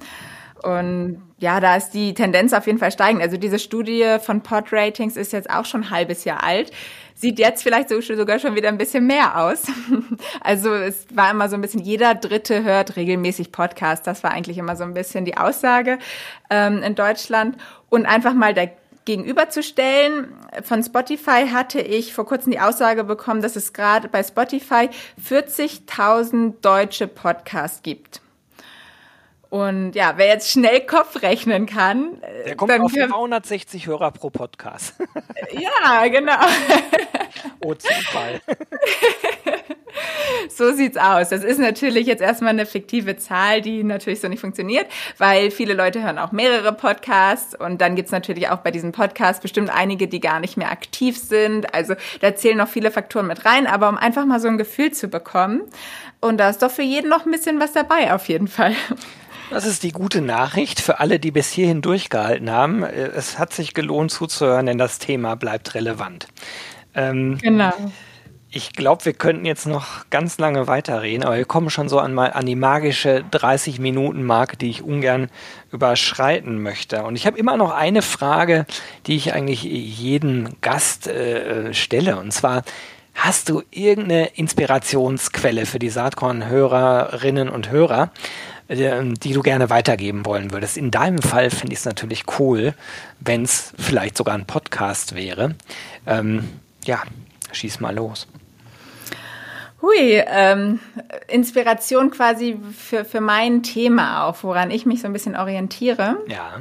Und 0.63 1.23
ja, 1.39 1.59
da 1.59 1.77
ist 1.77 1.91
die 1.91 2.15
Tendenz 2.15 2.53
auf 2.53 2.67
jeden 2.67 2.79
Fall 2.79 2.93
steigend. 2.93 3.21
Also 3.23 3.37
diese 3.37 3.59
Studie 3.59 4.17
von 4.21 4.43
Pod-Ratings 4.43 5.17
ist 5.17 5.33
jetzt 5.33 5.51
auch 5.51 5.65
schon 5.65 5.83
ein 5.85 5.91
halbes 5.91 6.25
Jahr 6.25 6.45
alt. 6.45 6.71
Sieht 7.15 7.39
jetzt 7.39 7.63
vielleicht 7.63 7.89
so- 7.89 8.01
sogar 8.01 8.39
schon 8.39 8.55
wieder 8.55 8.69
ein 8.69 8.79
bisschen 8.79 9.07
mehr 9.07 9.39
aus. 9.39 9.63
Also 10.41 10.73
es 10.75 11.07
war 11.15 11.31
immer 11.31 11.49
so 11.49 11.57
ein 11.57 11.61
bisschen, 11.63 11.81
jeder 11.83 12.15
Dritte 12.15 12.63
hört 12.65 12.97
regelmäßig 12.97 13.51
Podcast. 13.53 14.07
Das 14.07 14.23
war 14.25 14.33
eigentlich 14.33 14.59
immer 14.59 14.77
so 14.77 14.85
ein 14.85 14.95
bisschen 14.95 15.25
die 15.25 15.37
Aussage 15.37 15.99
ähm, 16.51 16.83
in 16.83 16.95
Deutschland. 16.95 17.57
Und 17.89 18.07
einfach 18.07 18.35
mal 18.35 18.55
da 18.55 18.67
gegenüberzustellen. 19.05 20.35
Von 20.63 20.83
Spotify 20.83 21.49
hatte 21.53 21.81
ich 21.81 22.13
vor 22.15 22.27
kurzem 22.27 22.53
die 22.53 22.61
Aussage 22.61 23.05
bekommen, 23.05 23.43
dass 23.43 23.57
es 23.57 23.73
gerade 23.73 24.09
bei 24.09 24.23
Spotify 24.23 24.89
40.000 25.29 26.55
deutsche 26.61 27.07
Podcasts 27.09 27.83
gibt. 27.83 28.21
Und 29.51 29.93
ja, 29.95 30.15
wer 30.17 30.29
jetzt 30.29 30.51
schnell 30.51 30.81
Kopf 30.87 31.21
rechnen 31.23 31.67
kann, 31.67 32.23
Der 32.47 32.57
kommt 32.57 32.71
dann 32.71 32.81
auf 32.81 32.93
können- 32.93 33.11
360 33.11 33.87
Hörer 33.87 34.11
pro 34.11 34.31
Podcast. 34.31 34.95
ja, 35.53 36.07
genau. 36.09 36.33
oh, 37.63 37.75
Zufall. 37.75 38.41
So 40.49 40.73
sieht's 40.73 40.97
aus. 40.97 41.29
Das 41.31 41.45
ist 41.45 41.59
natürlich 41.59 42.07
jetzt 42.07 42.21
erstmal 42.21 42.51
eine 42.51 42.67
fiktive 42.67 43.17
Zahl, 43.17 43.61
die 43.61 43.85
natürlich 43.85 44.21
so 44.21 44.29
nicht 44.29 44.41
funktioniert, 44.41 44.87
weil 45.19 45.51
viele 45.51 45.75
Leute 45.75 46.03
hören 46.03 46.19
auch 46.19 46.33
mehrere 46.33 46.73
Podcasts 46.73 47.55
und 47.59 47.81
dann 47.81 47.95
gibt's 47.95 48.13
natürlich 48.13 48.49
auch 48.49 48.59
bei 48.59 48.71
diesen 48.71 48.93
Podcasts 48.93 49.41
bestimmt 49.41 49.71
einige, 49.71 50.09
die 50.09 50.21
gar 50.21 50.41
nicht 50.41 50.57
mehr 50.57 50.71
aktiv 50.71 51.17
sind. 51.19 51.75
Also 51.75 51.95
da 52.21 52.35
zählen 52.35 52.59
noch 52.59 52.69
viele 52.69 52.91
Faktoren 52.91 53.27
mit 53.27 53.45
rein, 53.45 53.67
aber 53.67 53.89
um 53.89 53.97
einfach 53.97 54.27
mal 54.27 54.41
so 54.41 54.49
ein 54.49 54.59
Gefühl 54.59 54.93
zu 54.93 55.09
bekommen. 55.09 55.63
Und 56.21 56.39
da 56.39 56.51
ist 56.51 56.63
doch 56.63 56.71
für 56.71 56.83
jeden 56.83 57.09
noch 57.09 57.25
ein 57.25 57.33
bisschen 57.33 57.61
was 57.61 57.73
dabei, 57.73 58.13
auf 58.13 58.29
jeden 58.29 58.49
Fall. 58.49 58.75
Das 59.51 59.67
ist 59.67 59.83
die 59.83 59.93
gute 59.93 60.23
Nachricht 60.23 60.81
für 60.81 61.01
alle, 61.01 61.19
die 61.19 61.31
bis 61.31 61.51
hierhin 61.51 61.83
durchgehalten 61.83 62.51
haben. 62.51 62.85
Es 62.85 63.39
hat 63.39 63.53
sich 63.53 63.75
gelohnt 63.75 64.11
zuzuhören, 64.11 64.67
denn 64.67 64.79
das 64.79 64.99
Thema 64.99 65.35
bleibt 65.35 65.75
relevant. 65.75 66.27
Ähm, 66.95 67.39
Genau. 67.43 67.73
Ich 68.55 68.75
glaube, 68.75 69.07
wir 69.07 69.15
könnten 69.15 69.47
jetzt 69.47 69.67
noch 69.67 70.11
ganz 70.11 70.37
lange 70.37 70.67
weiterreden, 70.67 71.25
aber 71.25 71.39
wir 71.39 71.47
kommen 71.47 71.71
schon 71.71 71.89
so 71.89 71.99
an, 71.99 72.13
mal 72.13 72.33
an 72.35 72.45
die 72.45 72.55
magische 72.55 73.25
30-Minuten-Marke, 73.33 74.59
die 74.59 74.69
ich 74.69 74.83
ungern 74.83 75.31
überschreiten 75.73 76.61
möchte. 76.63 77.05
Und 77.05 77.17
ich 77.17 77.27
habe 77.27 77.39
immer 77.39 77.57
noch 77.57 77.71
eine 77.71 78.03
Frage, 78.03 78.67
die 79.07 79.17
ich 79.17 79.33
eigentlich 79.33 79.63
jedem 79.63 80.51
Gast 80.61 81.07
äh, 81.07 81.73
stelle. 81.73 82.19
Und 82.19 82.33
zwar, 82.33 82.63
hast 83.15 83.49
du 83.49 83.63
irgendeine 83.71 84.27
Inspirationsquelle 84.37 85.65
für 85.65 85.79
die 85.79 85.91
Saatkorn-Hörerinnen 85.91 87.49
und 87.49 87.71
Hörer, 87.71 88.11
äh, 88.69 89.03
die 89.03 89.33
du 89.33 89.41
gerne 89.41 89.71
weitergeben 89.71 90.27
wollen 90.27 90.53
würdest? 90.53 90.77
In 90.77 90.91
deinem 90.91 91.23
Fall 91.23 91.49
finde 91.49 91.73
ich 91.73 91.79
es 91.79 91.85
natürlich 91.87 92.25
cool, 92.39 92.75
wenn 93.19 93.45
es 93.45 93.73
vielleicht 93.79 94.19
sogar 94.19 94.35
ein 94.35 94.45
Podcast 94.45 95.15
wäre. 95.15 95.55
Ähm, 96.07 96.51
ja, 96.85 97.03
schieß 97.51 97.81
mal 97.81 97.95
los. 97.95 98.27
Hui, 99.83 100.23
ähm, 100.27 100.79
Inspiration 101.29 102.11
quasi 102.11 102.59
für, 102.77 103.05
für 103.05 103.21
mein 103.21 103.63
Thema 103.63 104.25
auch, 104.25 104.43
woran 104.43 104.71
ich 104.71 104.87
mich 104.87 105.01
so 105.01 105.07
ein 105.07 105.13
bisschen 105.13 105.37
orientiere. 105.37 106.19
Ja. 106.29 106.61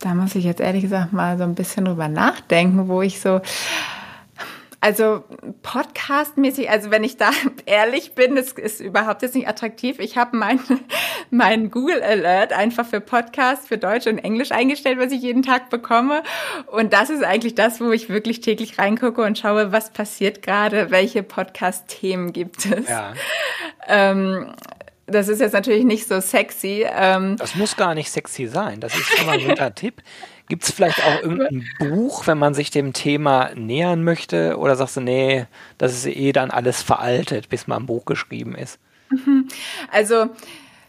Da 0.00 0.14
muss 0.14 0.34
ich 0.34 0.44
jetzt 0.44 0.60
ehrlich 0.60 0.82
gesagt 0.82 1.12
mal 1.12 1.36
so 1.38 1.44
ein 1.44 1.54
bisschen 1.54 1.84
drüber 1.84 2.08
nachdenken, 2.08 2.88
wo 2.88 3.02
ich 3.02 3.20
so. 3.20 3.40
Also 4.80 5.24
podcastmäßig, 5.62 6.70
also 6.70 6.90
wenn 6.90 7.02
ich 7.02 7.16
da 7.16 7.30
ehrlich 7.66 8.14
bin, 8.14 8.36
das 8.36 8.52
ist 8.52 8.80
überhaupt 8.80 9.22
jetzt 9.22 9.34
nicht 9.34 9.48
attraktiv. 9.48 9.98
Ich 9.98 10.16
habe 10.16 10.36
mein, 10.36 10.60
mein 11.30 11.70
Google 11.70 12.02
Alert 12.02 12.52
einfach 12.52 12.86
für 12.86 13.00
Podcast 13.00 13.66
für 13.66 13.78
Deutsch 13.78 14.06
und 14.06 14.18
Englisch 14.18 14.52
eingestellt, 14.52 14.98
was 14.98 15.10
ich 15.10 15.22
jeden 15.22 15.42
Tag 15.42 15.70
bekomme. 15.70 16.22
Und 16.66 16.92
das 16.92 17.10
ist 17.10 17.24
eigentlich 17.24 17.56
das, 17.56 17.80
wo 17.80 17.90
ich 17.90 18.08
wirklich 18.08 18.40
täglich 18.40 18.78
reingucke 18.78 19.22
und 19.22 19.36
schaue, 19.36 19.72
was 19.72 19.90
passiert 19.90 20.42
gerade, 20.42 20.90
welche 20.90 21.24
Podcast-Themen 21.24 22.32
gibt 22.32 22.66
es. 22.66 22.88
Ja. 22.88 23.14
Ähm, 23.88 24.54
das 25.06 25.28
ist 25.28 25.40
jetzt 25.40 25.54
natürlich 25.54 25.84
nicht 25.84 26.06
so 26.06 26.20
sexy. 26.20 26.86
Ähm, 26.88 27.36
das 27.36 27.54
muss 27.54 27.76
gar 27.76 27.94
nicht 27.94 28.10
sexy 28.10 28.46
sein. 28.46 28.80
Das 28.80 28.94
ist 28.94 29.06
schon 29.06 29.26
mal 29.26 29.38
ein 29.38 29.48
guter 29.48 29.74
Tipp. 29.74 30.02
Gibt 30.48 30.64
es 30.64 30.70
vielleicht 30.70 31.04
auch 31.04 31.22
irgendein 31.22 31.66
Buch, 31.78 32.26
wenn 32.26 32.38
man 32.38 32.54
sich 32.54 32.70
dem 32.70 32.92
Thema 32.92 33.50
nähern 33.54 34.02
möchte? 34.02 34.56
Oder 34.56 34.76
sagst 34.76 34.96
du, 34.96 35.00
nee, 35.00 35.46
das 35.76 35.92
ist 35.92 36.06
eh 36.06 36.32
dann 36.32 36.50
alles 36.50 36.82
veraltet, 36.82 37.48
bis 37.48 37.66
mal 37.66 37.76
ein 37.76 37.86
Buch 37.86 38.04
geschrieben 38.04 38.54
ist? 38.54 38.78
Also 39.90 40.26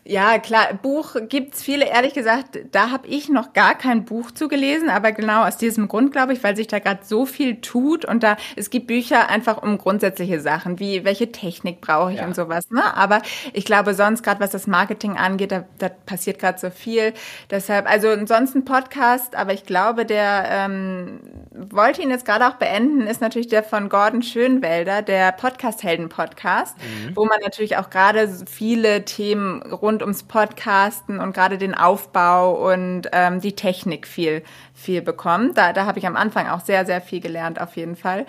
ja, 0.06 0.40
klar, 0.40 0.74
Buch 0.74 1.16
gibt's 1.28 1.62
viele, 1.62 1.86
ehrlich 1.86 2.14
gesagt, 2.14 2.60
da 2.72 2.90
habe 2.90 3.08
ich 3.08 3.30
noch 3.30 3.54
gar 3.54 3.76
kein 3.76 4.06
Buch 4.06 4.32
zugelesen, 4.32 4.90
aber 4.90 5.12
genau 5.12 5.46
aus 5.46 5.58
diesem 5.58 5.88
Grund, 5.88 6.12
glaube 6.12 6.34
ich, 6.34 6.44
weil 6.44 6.56
sich 6.56 6.68
da 6.68 6.80
gerade 6.80 7.02
so 7.04 7.26
viel 7.26 7.62
tut 7.62 8.06
und 8.06 8.24
da, 8.24 8.38
es 8.56 8.70
gibt 8.70 8.88
Bücher 8.88 9.30
einfach 9.30 9.62
um 9.62 9.78
grundsätzliche 9.78 10.40
Sachen, 10.40 10.80
wie 10.80 11.04
welche 11.04 11.32
Technik 11.32 11.82
brauche 11.82 12.14
ich 12.14 12.20
ja. 12.20 12.26
und 12.26 12.36
sowas, 12.36 12.72
ne? 12.72 12.96
Aber 12.96 13.22
ich 13.54 13.66
glaube 13.66 13.94
sonst, 13.94 14.24
gerade 14.24 14.40
was 14.40 14.52
das 14.52 14.68
Marketing 14.68 15.18
angeht, 15.18 15.52
da, 15.52 15.66
da 15.78 15.90
passiert 15.90 16.40
gerade 16.40 16.58
so 16.58 16.70
viel. 16.70 17.14
Deshalb, 17.52 17.90
also 17.90 18.10
ansonsten 18.10 18.66
Podcast, 18.66 19.36
aber 19.36 19.54
ich 19.54 19.66
glaube, 19.66 20.06
der 20.06 20.46
ähm, 20.50 21.20
wollte 21.52 22.02
ihn 22.02 22.10
jetzt 22.10 22.26
gerade 22.26 22.48
auch 22.48 22.56
beenden, 22.56 23.02
ist 23.02 23.22
natürlich 23.22 23.48
der 23.48 23.64
von 23.64 23.90
Gordon 23.90 24.24
Schönwelder, 24.24 25.02
der 25.02 25.34
Podcast-Helden-Podcast, 25.34 26.78
mhm. 26.78 27.16
wo 27.16 27.26
man 27.26 27.40
natürlich 27.44 27.78
auch 27.78 27.90
gerade 27.90 28.30
viele 28.50 29.06
Themen 29.06 29.62
rund 29.62 29.88
rund 29.89 30.04
ums 30.04 30.21
Podcasten 30.21 31.19
und 31.19 31.34
gerade 31.34 31.58
den 31.58 31.73
Aufbau 31.73 32.71
und 32.71 33.10
ähm, 33.12 33.41
die 33.41 33.56
Technik 33.56 34.06
viel, 34.06 34.43
viel 34.75 35.02
bekommen. 35.02 35.54
Da, 35.56 35.73
da 35.73 35.86
habe 35.86 35.97
ich 35.97 36.06
am 36.06 36.15
Anfang 36.15 36.47
auch 36.47 36.62
sehr, 36.62 36.86
sehr 36.86 37.02
viel 37.02 37.19
gelernt, 37.19 37.60
auf 37.60 37.75
jeden 37.75 37.95
Fall. 37.95 38.28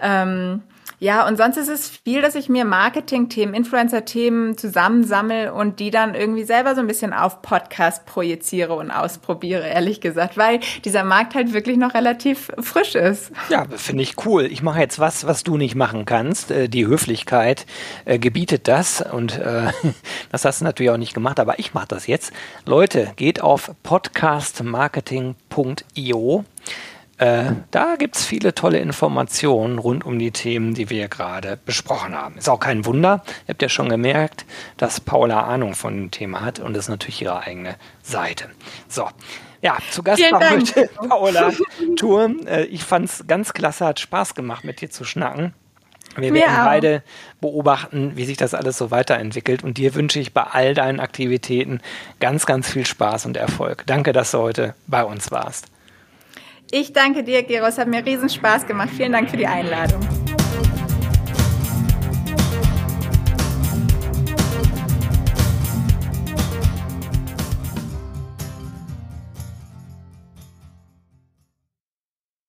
Ähm, 0.00 0.64
ja, 0.98 1.28
und 1.28 1.36
sonst 1.36 1.58
ist 1.58 1.68
es 1.68 1.90
viel, 1.90 2.22
dass 2.22 2.34
ich 2.34 2.48
mir 2.48 2.64
Marketing-Themen, 2.64 3.52
Influencer-Themen 3.52 4.56
zusammensammel 4.56 5.50
und 5.50 5.78
die 5.78 5.90
dann 5.90 6.14
irgendwie 6.14 6.44
selber 6.44 6.74
so 6.74 6.80
ein 6.80 6.86
bisschen 6.86 7.12
auf 7.12 7.42
Podcast 7.42 8.06
projiziere 8.06 8.72
und 8.72 8.90
ausprobiere, 8.90 9.68
ehrlich 9.68 10.00
gesagt, 10.00 10.38
weil 10.38 10.60
dieser 10.84 11.04
Markt 11.04 11.34
halt 11.34 11.52
wirklich 11.52 11.76
noch 11.76 11.92
relativ 11.92 12.50
frisch 12.60 12.94
ist. 12.94 13.30
Ja, 13.50 13.66
finde 13.76 14.04
ich 14.04 14.24
cool. 14.24 14.46
Ich 14.46 14.62
mache 14.62 14.80
jetzt 14.80 14.98
was, 14.98 15.26
was 15.26 15.42
du 15.42 15.58
nicht 15.58 15.74
machen 15.74 16.06
kannst. 16.06 16.50
Äh, 16.50 16.68
die 16.68 16.86
Höflichkeit 16.86 17.66
äh, 18.06 18.18
gebietet 18.18 18.66
das 18.66 19.02
und 19.02 19.38
äh, 19.38 19.72
das 20.32 20.46
hast 20.46 20.62
du 20.62 20.64
natürlich 20.64 20.90
auch 20.90 20.96
nicht 20.96 21.12
gemacht, 21.12 21.38
aber 21.38 21.58
ich 21.58 21.74
mache 21.74 21.88
das 21.88 22.06
jetzt. 22.06 22.32
Leute, 22.64 23.12
geht 23.16 23.42
auf 23.42 23.70
podcastmarketing.io. 23.82 26.44
Äh, 27.18 27.52
da 27.70 27.96
gibt 27.96 28.16
es 28.16 28.26
viele 28.26 28.54
tolle 28.54 28.78
Informationen 28.78 29.78
rund 29.78 30.04
um 30.04 30.18
die 30.18 30.32
Themen, 30.32 30.74
die 30.74 30.90
wir 30.90 31.08
gerade 31.08 31.58
besprochen 31.64 32.14
haben. 32.14 32.36
Ist 32.36 32.48
auch 32.48 32.60
kein 32.60 32.84
Wunder. 32.84 33.22
Ihr 33.46 33.54
habt 33.54 33.62
ja 33.62 33.70
schon 33.70 33.88
gemerkt, 33.88 34.44
dass 34.76 35.00
Paula 35.00 35.44
Ahnung 35.44 35.74
von 35.74 35.96
dem 35.96 36.10
Thema 36.10 36.42
hat 36.42 36.58
und 36.58 36.74
das 36.74 36.84
ist 36.84 36.88
natürlich 36.90 37.22
ihre 37.22 37.40
eigene 37.40 37.76
Seite. 38.02 38.50
So. 38.88 39.08
Ja, 39.62 39.78
zu 39.90 40.02
Gast 40.02 40.20
war 40.30 40.50
heute 40.50 40.90
Paula 41.08 41.50
Turm. 41.96 42.46
Äh, 42.46 42.64
ich 42.64 42.84
fand 42.84 43.06
es 43.06 43.26
ganz 43.26 43.54
klasse, 43.54 43.86
hat 43.86 43.98
Spaß 43.98 44.34
gemacht, 44.34 44.64
mit 44.64 44.82
dir 44.82 44.90
zu 44.90 45.04
schnacken. 45.04 45.54
Wir 46.16 46.32
werden 46.32 46.54
ja. 46.54 46.64
beide 46.64 47.02
beobachten, 47.40 48.12
wie 48.14 48.24
sich 48.24 48.36
das 48.36 48.54
alles 48.54 48.78
so 48.78 48.90
weiterentwickelt. 48.90 49.64
Und 49.64 49.78
dir 49.78 49.94
wünsche 49.94 50.20
ich 50.20 50.32
bei 50.32 50.42
all 50.42 50.74
deinen 50.74 51.00
Aktivitäten 51.00 51.80
ganz, 52.20 52.46
ganz 52.46 52.70
viel 52.70 52.86
Spaß 52.86 53.26
und 53.26 53.36
Erfolg. 53.36 53.84
Danke, 53.86 54.12
dass 54.12 54.30
du 54.30 54.38
heute 54.38 54.74
bei 54.86 55.04
uns 55.04 55.30
warst. 55.30 55.66
Ich 56.70 56.92
danke 56.92 57.22
dir, 57.22 57.42
Gero. 57.42 57.66
Es 57.66 57.78
hat 57.78 57.88
mir 57.88 58.04
riesen 58.04 58.28
Spaß 58.28 58.66
gemacht. 58.66 58.90
Vielen 58.96 59.12
Dank 59.12 59.30
für 59.30 59.36
die 59.36 59.46
Einladung. 59.46 60.00